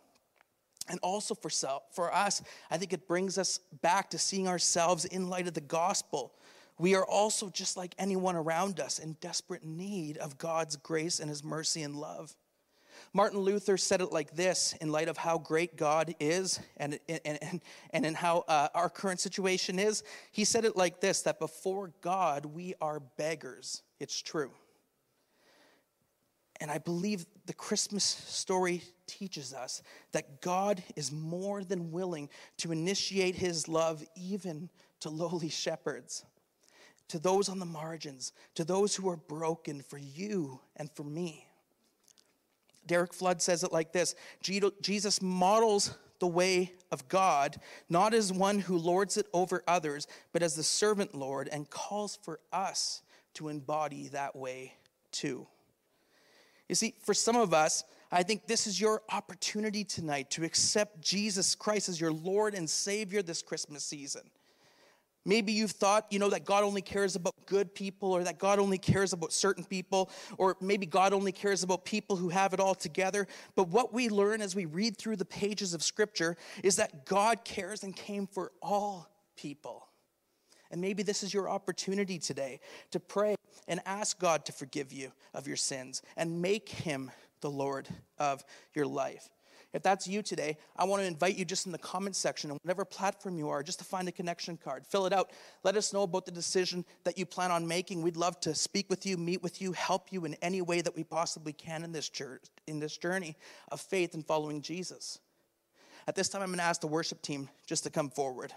And 0.88 0.98
also 1.02 1.34
for, 1.34 1.50
self, 1.50 1.84
for 1.92 2.12
us, 2.12 2.42
I 2.70 2.76
think 2.76 2.92
it 2.92 3.06
brings 3.06 3.38
us 3.38 3.58
back 3.80 4.10
to 4.10 4.18
seeing 4.18 4.48
ourselves 4.48 5.04
in 5.04 5.28
light 5.28 5.46
of 5.46 5.54
the 5.54 5.60
gospel. 5.60 6.32
We 6.78 6.96
are 6.96 7.04
also 7.04 7.50
just 7.50 7.76
like 7.76 7.94
anyone 7.98 8.34
around 8.34 8.80
us 8.80 8.98
in 8.98 9.16
desperate 9.20 9.64
need 9.64 10.16
of 10.16 10.38
God's 10.38 10.74
grace 10.76 11.20
and 11.20 11.28
his 11.28 11.44
mercy 11.44 11.82
and 11.82 11.94
love. 11.94 12.34
Martin 13.12 13.40
Luther 13.40 13.76
said 13.76 14.00
it 14.00 14.12
like 14.12 14.34
this 14.34 14.74
in 14.80 14.90
light 14.90 15.08
of 15.08 15.16
how 15.16 15.38
great 15.38 15.76
God 15.76 16.14
is 16.20 16.60
and, 16.76 16.98
and, 17.08 17.20
and, 17.24 17.60
and 17.90 18.06
in 18.06 18.14
how 18.14 18.44
uh, 18.48 18.68
our 18.74 18.88
current 18.88 19.20
situation 19.20 19.78
is. 19.78 20.02
He 20.32 20.44
said 20.44 20.64
it 20.64 20.76
like 20.76 21.00
this 21.00 21.22
that 21.22 21.38
before 21.38 21.92
God, 22.00 22.46
we 22.46 22.74
are 22.80 23.00
beggars. 23.00 23.82
It's 23.98 24.20
true. 24.20 24.52
And 26.60 26.70
I 26.70 26.78
believe 26.78 27.24
the 27.46 27.54
Christmas 27.54 28.04
story 28.04 28.82
teaches 29.06 29.54
us 29.54 29.82
that 30.12 30.42
God 30.42 30.82
is 30.94 31.10
more 31.10 31.64
than 31.64 31.90
willing 31.90 32.28
to 32.58 32.70
initiate 32.70 33.34
his 33.34 33.66
love 33.66 34.04
even 34.14 34.68
to 35.00 35.08
lowly 35.08 35.48
shepherds, 35.48 36.24
to 37.08 37.18
those 37.18 37.48
on 37.48 37.58
the 37.58 37.66
margins, 37.66 38.32
to 38.54 38.64
those 38.64 38.94
who 38.94 39.08
are 39.08 39.16
broken 39.16 39.80
for 39.80 39.96
you 39.96 40.60
and 40.76 40.90
for 40.90 41.02
me. 41.02 41.46
Derek 42.86 43.14
Flood 43.14 43.40
says 43.42 43.62
it 43.62 43.72
like 43.72 43.92
this 43.92 44.14
Jesus 44.42 45.22
models 45.22 45.96
the 46.18 46.26
way 46.26 46.74
of 46.92 47.08
God, 47.08 47.56
not 47.88 48.14
as 48.14 48.32
one 48.32 48.58
who 48.58 48.76
lords 48.76 49.16
it 49.16 49.26
over 49.32 49.62
others, 49.66 50.06
but 50.32 50.42
as 50.42 50.54
the 50.54 50.62
servant 50.62 51.14
Lord, 51.14 51.48
and 51.50 51.68
calls 51.70 52.18
for 52.22 52.40
us 52.52 53.02
to 53.34 53.48
embody 53.48 54.08
that 54.08 54.36
way 54.36 54.74
too. 55.12 55.46
You 56.68 56.74
see, 56.74 56.94
for 57.02 57.14
some 57.14 57.36
of 57.36 57.52
us, 57.52 57.82
I 58.12 58.22
think 58.22 58.46
this 58.46 58.66
is 58.66 58.80
your 58.80 59.02
opportunity 59.10 59.82
tonight 59.82 60.30
to 60.32 60.44
accept 60.44 61.00
Jesus 61.00 61.54
Christ 61.54 61.88
as 61.88 62.00
your 62.00 62.12
Lord 62.12 62.54
and 62.54 62.68
Savior 62.68 63.22
this 63.22 63.42
Christmas 63.42 63.84
season. 63.84 64.22
Maybe 65.30 65.52
you've 65.52 65.70
thought, 65.70 66.06
you 66.10 66.18
know, 66.18 66.30
that 66.30 66.44
God 66.44 66.64
only 66.64 66.82
cares 66.82 67.14
about 67.14 67.34
good 67.46 67.72
people 67.72 68.10
or 68.10 68.24
that 68.24 68.40
God 68.40 68.58
only 68.58 68.78
cares 68.78 69.12
about 69.12 69.32
certain 69.32 69.62
people, 69.62 70.10
or 70.38 70.56
maybe 70.60 70.86
God 70.86 71.12
only 71.12 71.30
cares 71.30 71.62
about 71.62 71.84
people 71.84 72.16
who 72.16 72.30
have 72.30 72.52
it 72.52 72.58
all 72.58 72.74
together. 72.74 73.28
But 73.54 73.68
what 73.68 73.94
we 73.94 74.08
learn 74.08 74.42
as 74.42 74.56
we 74.56 74.64
read 74.64 74.96
through 74.96 75.14
the 75.14 75.24
pages 75.24 75.72
of 75.72 75.84
Scripture 75.84 76.36
is 76.64 76.74
that 76.76 77.06
God 77.06 77.44
cares 77.44 77.84
and 77.84 77.94
came 77.94 78.26
for 78.26 78.50
all 78.60 79.08
people. 79.36 79.86
And 80.72 80.80
maybe 80.80 81.04
this 81.04 81.22
is 81.22 81.32
your 81.32 81.48
opportunity 81.48 82.18
today 82.18 82.58
to 82.90 82.98
pray 82.98 83.36
and 83.68 83.78
ask 83.86 84.18
God 84.18 84.44
to 84.46 84.52
forgive 84.52 84.92
you 84.92 85.12
of 85.32 85.46
your 85.46 85.56
sins 85.56 86.02
and 86.16 86.42
make 86.42 86.68
Him 86.68 87.08
the 87.40 87.52
Lord 87.52 87.86
of 88.18 88.42
your 88.74 88.86
life. 88.86 89.28
If 89.72 89.82
that's 89.82 90.08
you 90.08 90.20
today, 90.20 90.56
I 90.76 90.84
want 90.84 91.02
to 91.02 91.06
invite 91.06 91.36
you 91.36 91.44
just 91.44 91.66
in 91.66 91.72
the 91.72 91.78
comment 91.78 92.16
section 92.16 92.50
on 92.50 92.58
whatever 92.62 92.84
platform 92.84 93.38
you 93.38 93.48
are, 93.50 93.62
just 93.62 93.78
to 93.78 93.84
find 93.84 94.08
a 94.08 94.12
connection 94.12 94.56
card. 94.56 94.84
Fill 94.84 95.06
it 95.06 95.12
out. 95.12 95.30
Let 95.62 95.76
us 95.76 95.92
know 95.92 96.02
about 96.02 96.26
the 96.26 96.32
decision 96.32 96.84
that 97.04 97.16
you 97.16 97.24
plan 97.24 97.52
on 97.52 97.68
making. 97.68 98.02
We'd 98.02 98.16
love 98.16 98.40
to 98.40 98.54
speak 98.54 98.90
with 98.90 99.06
you, 99.06 99.16
meet 99.16 99.42
with 99.42 99.62
you, 99.62 99.70
help 99.72 100.12
you 100.12 100.24
in 100.24 100.34
any 100.42 100.60
way 100.60 100.80
that 100.80 100.96
we 100.96 101.04
possibly 101.04 101.52
can 101.52 101.84
in 101.84 101.92
this 101.92 102.08
church, 102.08 102.42
in 102.66 102.80
this 102.80 102.96
journey 102.96 103.36
of 103.70 103.80
faith 103.80 104.14
and 104.14 104.26
following 104.26 104.60
Jesus. 104.60 105.20
At 106.08 106.16
this 106.16 106.28
time, 106.28 106.42
I'm 106.42 106.48
going 106.48 106.58
to 106.58 106.64
ask 106.64 106.80
the 106.80 106.88
worship 106.88 107.22
team 107.22 107.48
just 107.66 107.84
to 107.84 107.90
come 107.90 108.10
forward. 108.10 108.52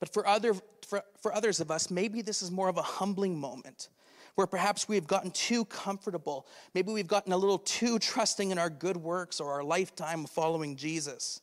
But 0.00 0.12
for, 0.12 0.26
other, 0.26 0.52
for, 0.86 1.02
for 1.20 1.32
others 1.32 1.60
of 1.60 1.70
us, 1.70 1.90
maybe 1.90 2.20
this 2.20 2.42
is 2.42 2.50
more 2.50 2.68
of 2.68 2.76
a 2.76 2.82
humbling 2.82 3.38
moment 3.38 3.88
where 4.34 4.46
perhaps 4.46 4.88
we've 4.88 5.06
gotten 5.06 5.30
too 5.30 5.64
comfortable. 5.66 6.46
Maybe 6.74 6.92
we've 6.92 7.06
gotten 7.06 7.32
a 7.32 7.36
little 7.36 7.58
too 7.58 7.98
trusting 7.98 8.50
in 8.50 8.58
our 8.58 8.70
good 8.70 8.96
works 8.96 9.40
or 9.40 9.52
our 9.52 9.62
lifetime 9.62 10.24
following 10.24 10.76
Jesus. 10.76 11.40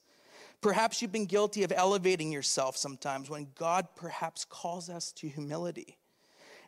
Perhaps 0.62 1.02
you've 1.02 1.12
been 1.12 1.25
guilty 1.25 1.63
of 1.63 1.71
elevating 1.71 2.32
yourself 2.32 2.75
sometimes 2.75 3.30
when 3.30 3.47
God 3.56 3.88
perhaps 3.95 4.43
calls 4.43 4.89
us 4.89 5.12
to 5.13 5.28
humility. 5.30 5.97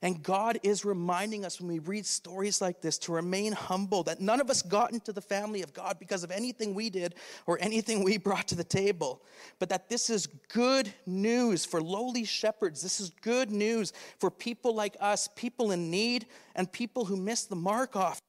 And 0.04 0.24
God 0.24 0.60
is 0.64 0.84
reminding 0.84 1.46
us 1.46 1.60
when 1.60 1.68
we 1.68 1.78
read 1.78 2.08
stories 2.08 2.60
like 2.60 2.82
this 2.82 2.98
to 3.00 3.12
remain 3.12 3.52
humble, 3.52 4.02
that 4.04 4.20
none 4.20 4.42
of 4.42 4.50
us 4.50 4.64
got 4.64 4.94
into 4.94 5.14
the 5.14 5.22
family 5.22 5.62
of 5.62 5.74
God 5.74 5.98
because 6.00 6.24
of 6.24 6.32
anything 6.32 6.74
we 6.74 6.90
did 6.90 7.14
or 7.46 7.60
anything 7.62 8.04
we 8.04 8.18
brought 8.18 8.48
to 8.48 8.56
the 8.56 8.64
table, 8.64 9.22
but 9.60 9.70
that 9.70 9.90
this 9.90 10.10
is 10.10 10.28
good 10.52 10.92
news 11.06 11.66
for 11.66 11.82
lowly 11.82 12.24
shepherds. 12.24 12.82
This 12.82 13.00
is 13.00 13.12
good 13.22 13.52
news 13.52 13.94
for 14.18 14.32
people 14.32 14.74
like 14.74 14.98
us, 15.00 15.30
people 15.36 15.72
in 15.72 15.92
need, 15.92 16.26
and 16.56 16.72
people 16.72 17.06
who 17.06 17.16
miss 17.16 17.44
the 17.44 17.56
mark 17.56 17.96
off. 17.96 18.20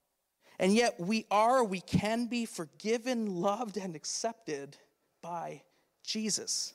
And 0.59 0.75
yet 0.75 1.01
we 1.01 1.25
are, 1.31 1.65
we 1.65 1.81
can 1.81 2.27
be 2.27 2.45
forgiven, 2.45 3.41
loved, 3.41 3.79
and 3.79 3.97
accepted 3.97 4.77
by 5.23 5.63
Jesus. 6.05 6.75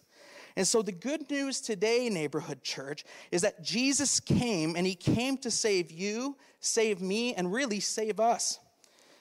And 0.58 0.68
so, 0.68 0.82
the 0.82 0.92
good 0.92 1.30
news 1.30 1.62
today, 1.62 2.10
neighborhood 2.10 2.64
church, 2.64 3.06
is 3.30 3.44
that 3.44 3.64
Jesus 3.64 4.20
came 4.20 4.76
and 4.76 4.88
he 4.88 4.96
came 4.96 5.38
to 5.38 5.52
save 5.52 5.92
you, 5.92 6.36
save 6.62 7.00
me, 7.00 7.36
and 7.36 7.54
really 7.54 7.80
save 7.80 8.20
us. 8.20 8.58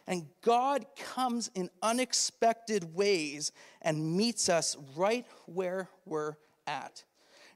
And 0.07 0.29
God 0.41 0.87
comes 0.97 1.51
in 1.55 1.69
unexpected 1.83 2.95
ways 2.95 3.53
and 3.83 4.17
meets 4.17 4.49
us 4.49 4.79
right 4.97 5.27
where 5.45 5.91
we're 6.07 6.37
at. 6.67 7.05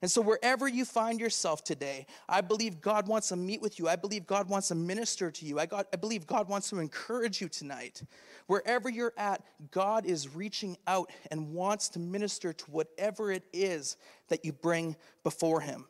And 0.02 0.10
so, 0.10 0.22
wherever 0.22 0.66
you 0.66 0.86
find 0.86 1.20
yourself 1.20 1.62
today, 1.62 2.06
I 2.26 2.40
believe 2.40 2.80
God 2.80 3.06
wants 3.06 3.28
to 3.28 3.36
meet 3.36 3.60
with 3.60 3.78
you. 3.78 3.86
I 3.86 3.96
believe 3.96 4.26
God 4.26 4.48
wants 4.48 4.68
to 4.68 4.74
minister 4.74 5.30
to 5.30 5.44
you. 5.44 5.58
I, 5.58 5.66
got, 5.66 5.88
I 5.92 5.96
believe 5.96 6.26
God 6.26 6.48
wants 6.48 6.70
to 6.70 6.78
encourage 6.78 7.40
you 7.40 7.48
tonight. 7.48 8.02
Wherever 8.46 8.88
you're 8.88 9.12
at, 9.18 9.44
God 9.70 10.06
is 10.06 10.34
reaching 10.34 10.78
out 10.86 11.10
and 11.30 11.52
wants 11.52 11.90
to 11.90 11.98
minister 11.98 12.54
to 12.54 12.64
whatever 12.70 13.30
it 13.30 13.44
is 13.52 13.98
that 14.28 14.42
you 14.42 14.52
bring 14.52 14.96
before 15.22 15.60
Him. 15.60 15.86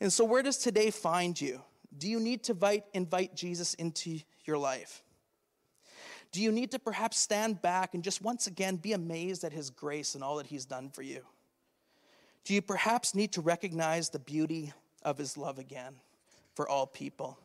And 0.00 0.10
so, 0.10 0.24
where 0.24 0.42
does 0.42 0.56
today 0.56 0.90
find 0.90 1.38
you? 1.38 1.60
Do 1.96 2.08
you 2.08 2.20
need 2.20 2.44
to 2.44 2.52
invite, 2.52 2.84
invite 2.94 3.36
Jesus 3.36 3.74
into 3.74 4.20
your 4.46 4.56
life? 4.56 5.02
Do 6.32 6.40
you 6.40 6.50
need 6.50 6.70
to 6.70 6.78
perhaps 6.78 7.18
stand 7.18 7.60
back 7.60 7.94
and 7.94 8.02
just 8.02 8.22
once 8.22 8.46
again 8.46 8.76
be 8.76 8.94
amazed 8.94 9.44
at 9.44 9.52
His 9.52 9.68
grace 9.68 10.14
and 10.14 10.24
all 10.24 10.36
that 10.38 10.46
He's 10.46 10.64
done 10.64 10.88
for 10.88 11.02
you? 11.02 11.22
Do 12.44 12.52
you 12.52 12.60
perhaps 12.60 13.14
need 13.14 13.32
to 13.32 13.40
recognize 13.40 14.10
the 14.10 14.18
beauty 14.18 14.72
of 15.02 15.16
his 15.16 15.36
love 15.36 15.58
again 15.58 15.94
for 16.54 16.68
all 16.68 16.86
people? 16.86 17.38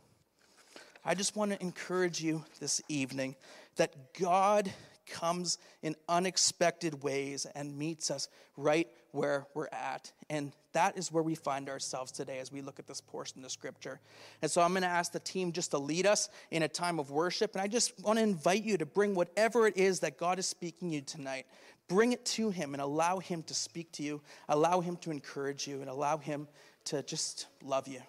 I 1.05 1.15
just 1.15 1.37
want 1.37 1.51
to 1.51 1.61
encourage 1.61 2.21
you 2.21 2.43
this 2.59 2.81
evening 2.89 3.35
that 3.77 4.13
God 4.19 4.71
comes 5.09 5.57
in 5.81 5.95
unexpected 6.07 7.03
ways 7.03 7.45
and 7.55 7.77
meets 7.77 8.11
us 8.11 8.29
right 8.57 8.87
where 9.11 9.47
we're 9.53 9.69
at. 9.71 10.11
And 10.29 10.51
that 10.73 10.97
is 10.97 11.11
where 11.11 11.23
we 11.23 11.35
find 11.35 11.67
ourselves 11.67 12.11
today 12.11 12.39
as 12.39 12.51
we 12.51 12.61
look 12.61 12.79
at 12.79 12.87
this 12.87 13.01
portion 13.01 13.43
of 13.43 13.51
scripture. 13.51 13.99
And 14.41 14.49
so 14.51 14.61
I'm 14.61 14.71
going 14.71 14.83
to 14.83 14.87
ask 14.87 15.11
the 15.11 15.19
team 15.19 15.51
just 15.51 15.71
to 15.71 15.79
lead 15.79 16.05
us 16.05 16.29
in 16.51 16.63
a 16.63 16.67
time 16.67 16.99
of 16.99 17.09
worship. 17.09 17.53
And 17.53 17.61
I 17.61 17.67
just 17.67 17.99
want 18.03 18.19
to 18.19 18.23
invite 18.23 18.63
you 18.63 18.77
to 18.77 18.85
bring 18.85 19.15
whatever 19.15 19.65
it 19.67 19.77
is 19.77 19.99
that 20.01 20.17
God 20.17 20.37
is 20.39 20.45
speaking 20.45 20.91
you 20.91 21.01
tonight. 21.01 21.45
Bring 21.87 22.11
it 22.11 22.23
to 22.25 22.51
Him 22.51 22.73
and 22.75 22.81
allow 22.81 23.17
Him 23.17 23.41
to 23.43 23.53
speak 23.53 23.91
to 23.93 24.03
you, 24.03 24.21
allow 24.47 24.79
Him 24.79 24.95
to 24.97 25.09
encourage 25.11 25.67
you, 25.67 25.81
and 25.81 25.89
allow 25.89 26.17
Him 26.17 26.47
to 26.85 27.01
just 27.01 27.47
love 27.63 27.87
you. 27.87 28.01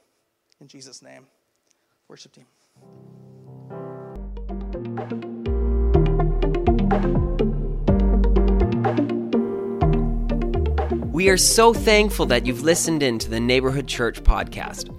In 0.60 0.68
Jesus' 0.68 1.02
name. 1.02 1.26
Worship 2.08 2.32
team. 2.32 2.46
We 11.12 11.28
are 11.28 11.36
so 11.36 11.74
thankful 11.74 12.26
that 12.26 12.46
you've 12.46 12.62
listened 12.62 13.02
in 13.02 13.18
to 13.18 13.28
the 13.28 13.40
Neighborhood 13.40 13.86
Church 13.86 14.22
podcast. 14.22 14.94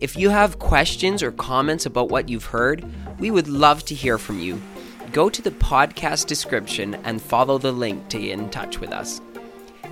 If 0.00 0.16
you 0.16 0.30
have 0.30 0.58
questions 0.58 1.22
or 1.22 1.32
comments 1.32 1.86
about 1.86 2.10
what 2.10 2.28
you've 2.28 2.44
heard, 2.44 2.84
we 3.18 3.30
would 3.30 3.48
love 3.48 3.84
to 3.86 3.94
hear 3.94 4.18
from 4.18 4.38
you 4.38 4.60
go 5.14 5.30
to 5.30 5.42
the 5.42 5.50
podcast 5.52 6.26
description 6.26 6.94
and 7.04 7.22
follow 7.22 7.56
the 7.56 7.70
link 7.70 8.08
to 8.08 8.18
get 8.18 8.38
in 8.38 8.50
touch 8.50 8.80
with 8.80 8.90
us. 8.90 9.20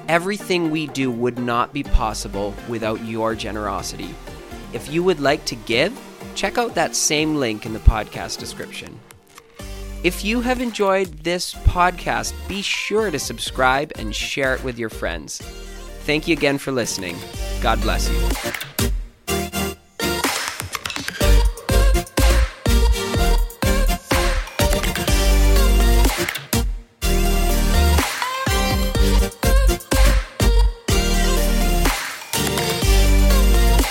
Everything 0.08 0.70
we 0.70 0.88
do 0.88 1.12
would 1.12 1.38
not 1.38 1.72
be 1.72 1.84
possible 1.84 2.52
without 2.68 3.04
your 3.04 3.36
generosity. 3.36 4.12
If 4.72 4.90
you 4.90 5.04
would 5.04 5.20
like 5.20 5.44
to 5.44 5.54
give, 5.54 5.96
check 6.34 6.58
out 6.58 6.74
that 6.74 6.96
same 6.96 7.36
link 7.36 7.66
in 7.66 7.72
the 7.72 7.78
podcast 7.78 8.38
description. 8.38 8.98
If 10.02 10.24
you 10.24 10.40
have 10.40 10.60
enjoyed 10.60 11.06
this 11.22 11.54
podcast, 11.54 12.34
be 12.48 12.60
sure 12.60 13.12
to 13.12 13.20
subscribe 13.20 13.92
and 13.96 14.12
share 14.12 14.52
it 14.52 14.64
with 14.64 14.76
your 14.76 14.90
friends. 14.90 15.38
Thank 16.04 16.26
you 16.26 16.32
again 16.36 16.58
for 16.58 16.72
listening. 16.72 17.16
God 17.60 17.80
bless 17.82 18.10
you. 18.10 18.91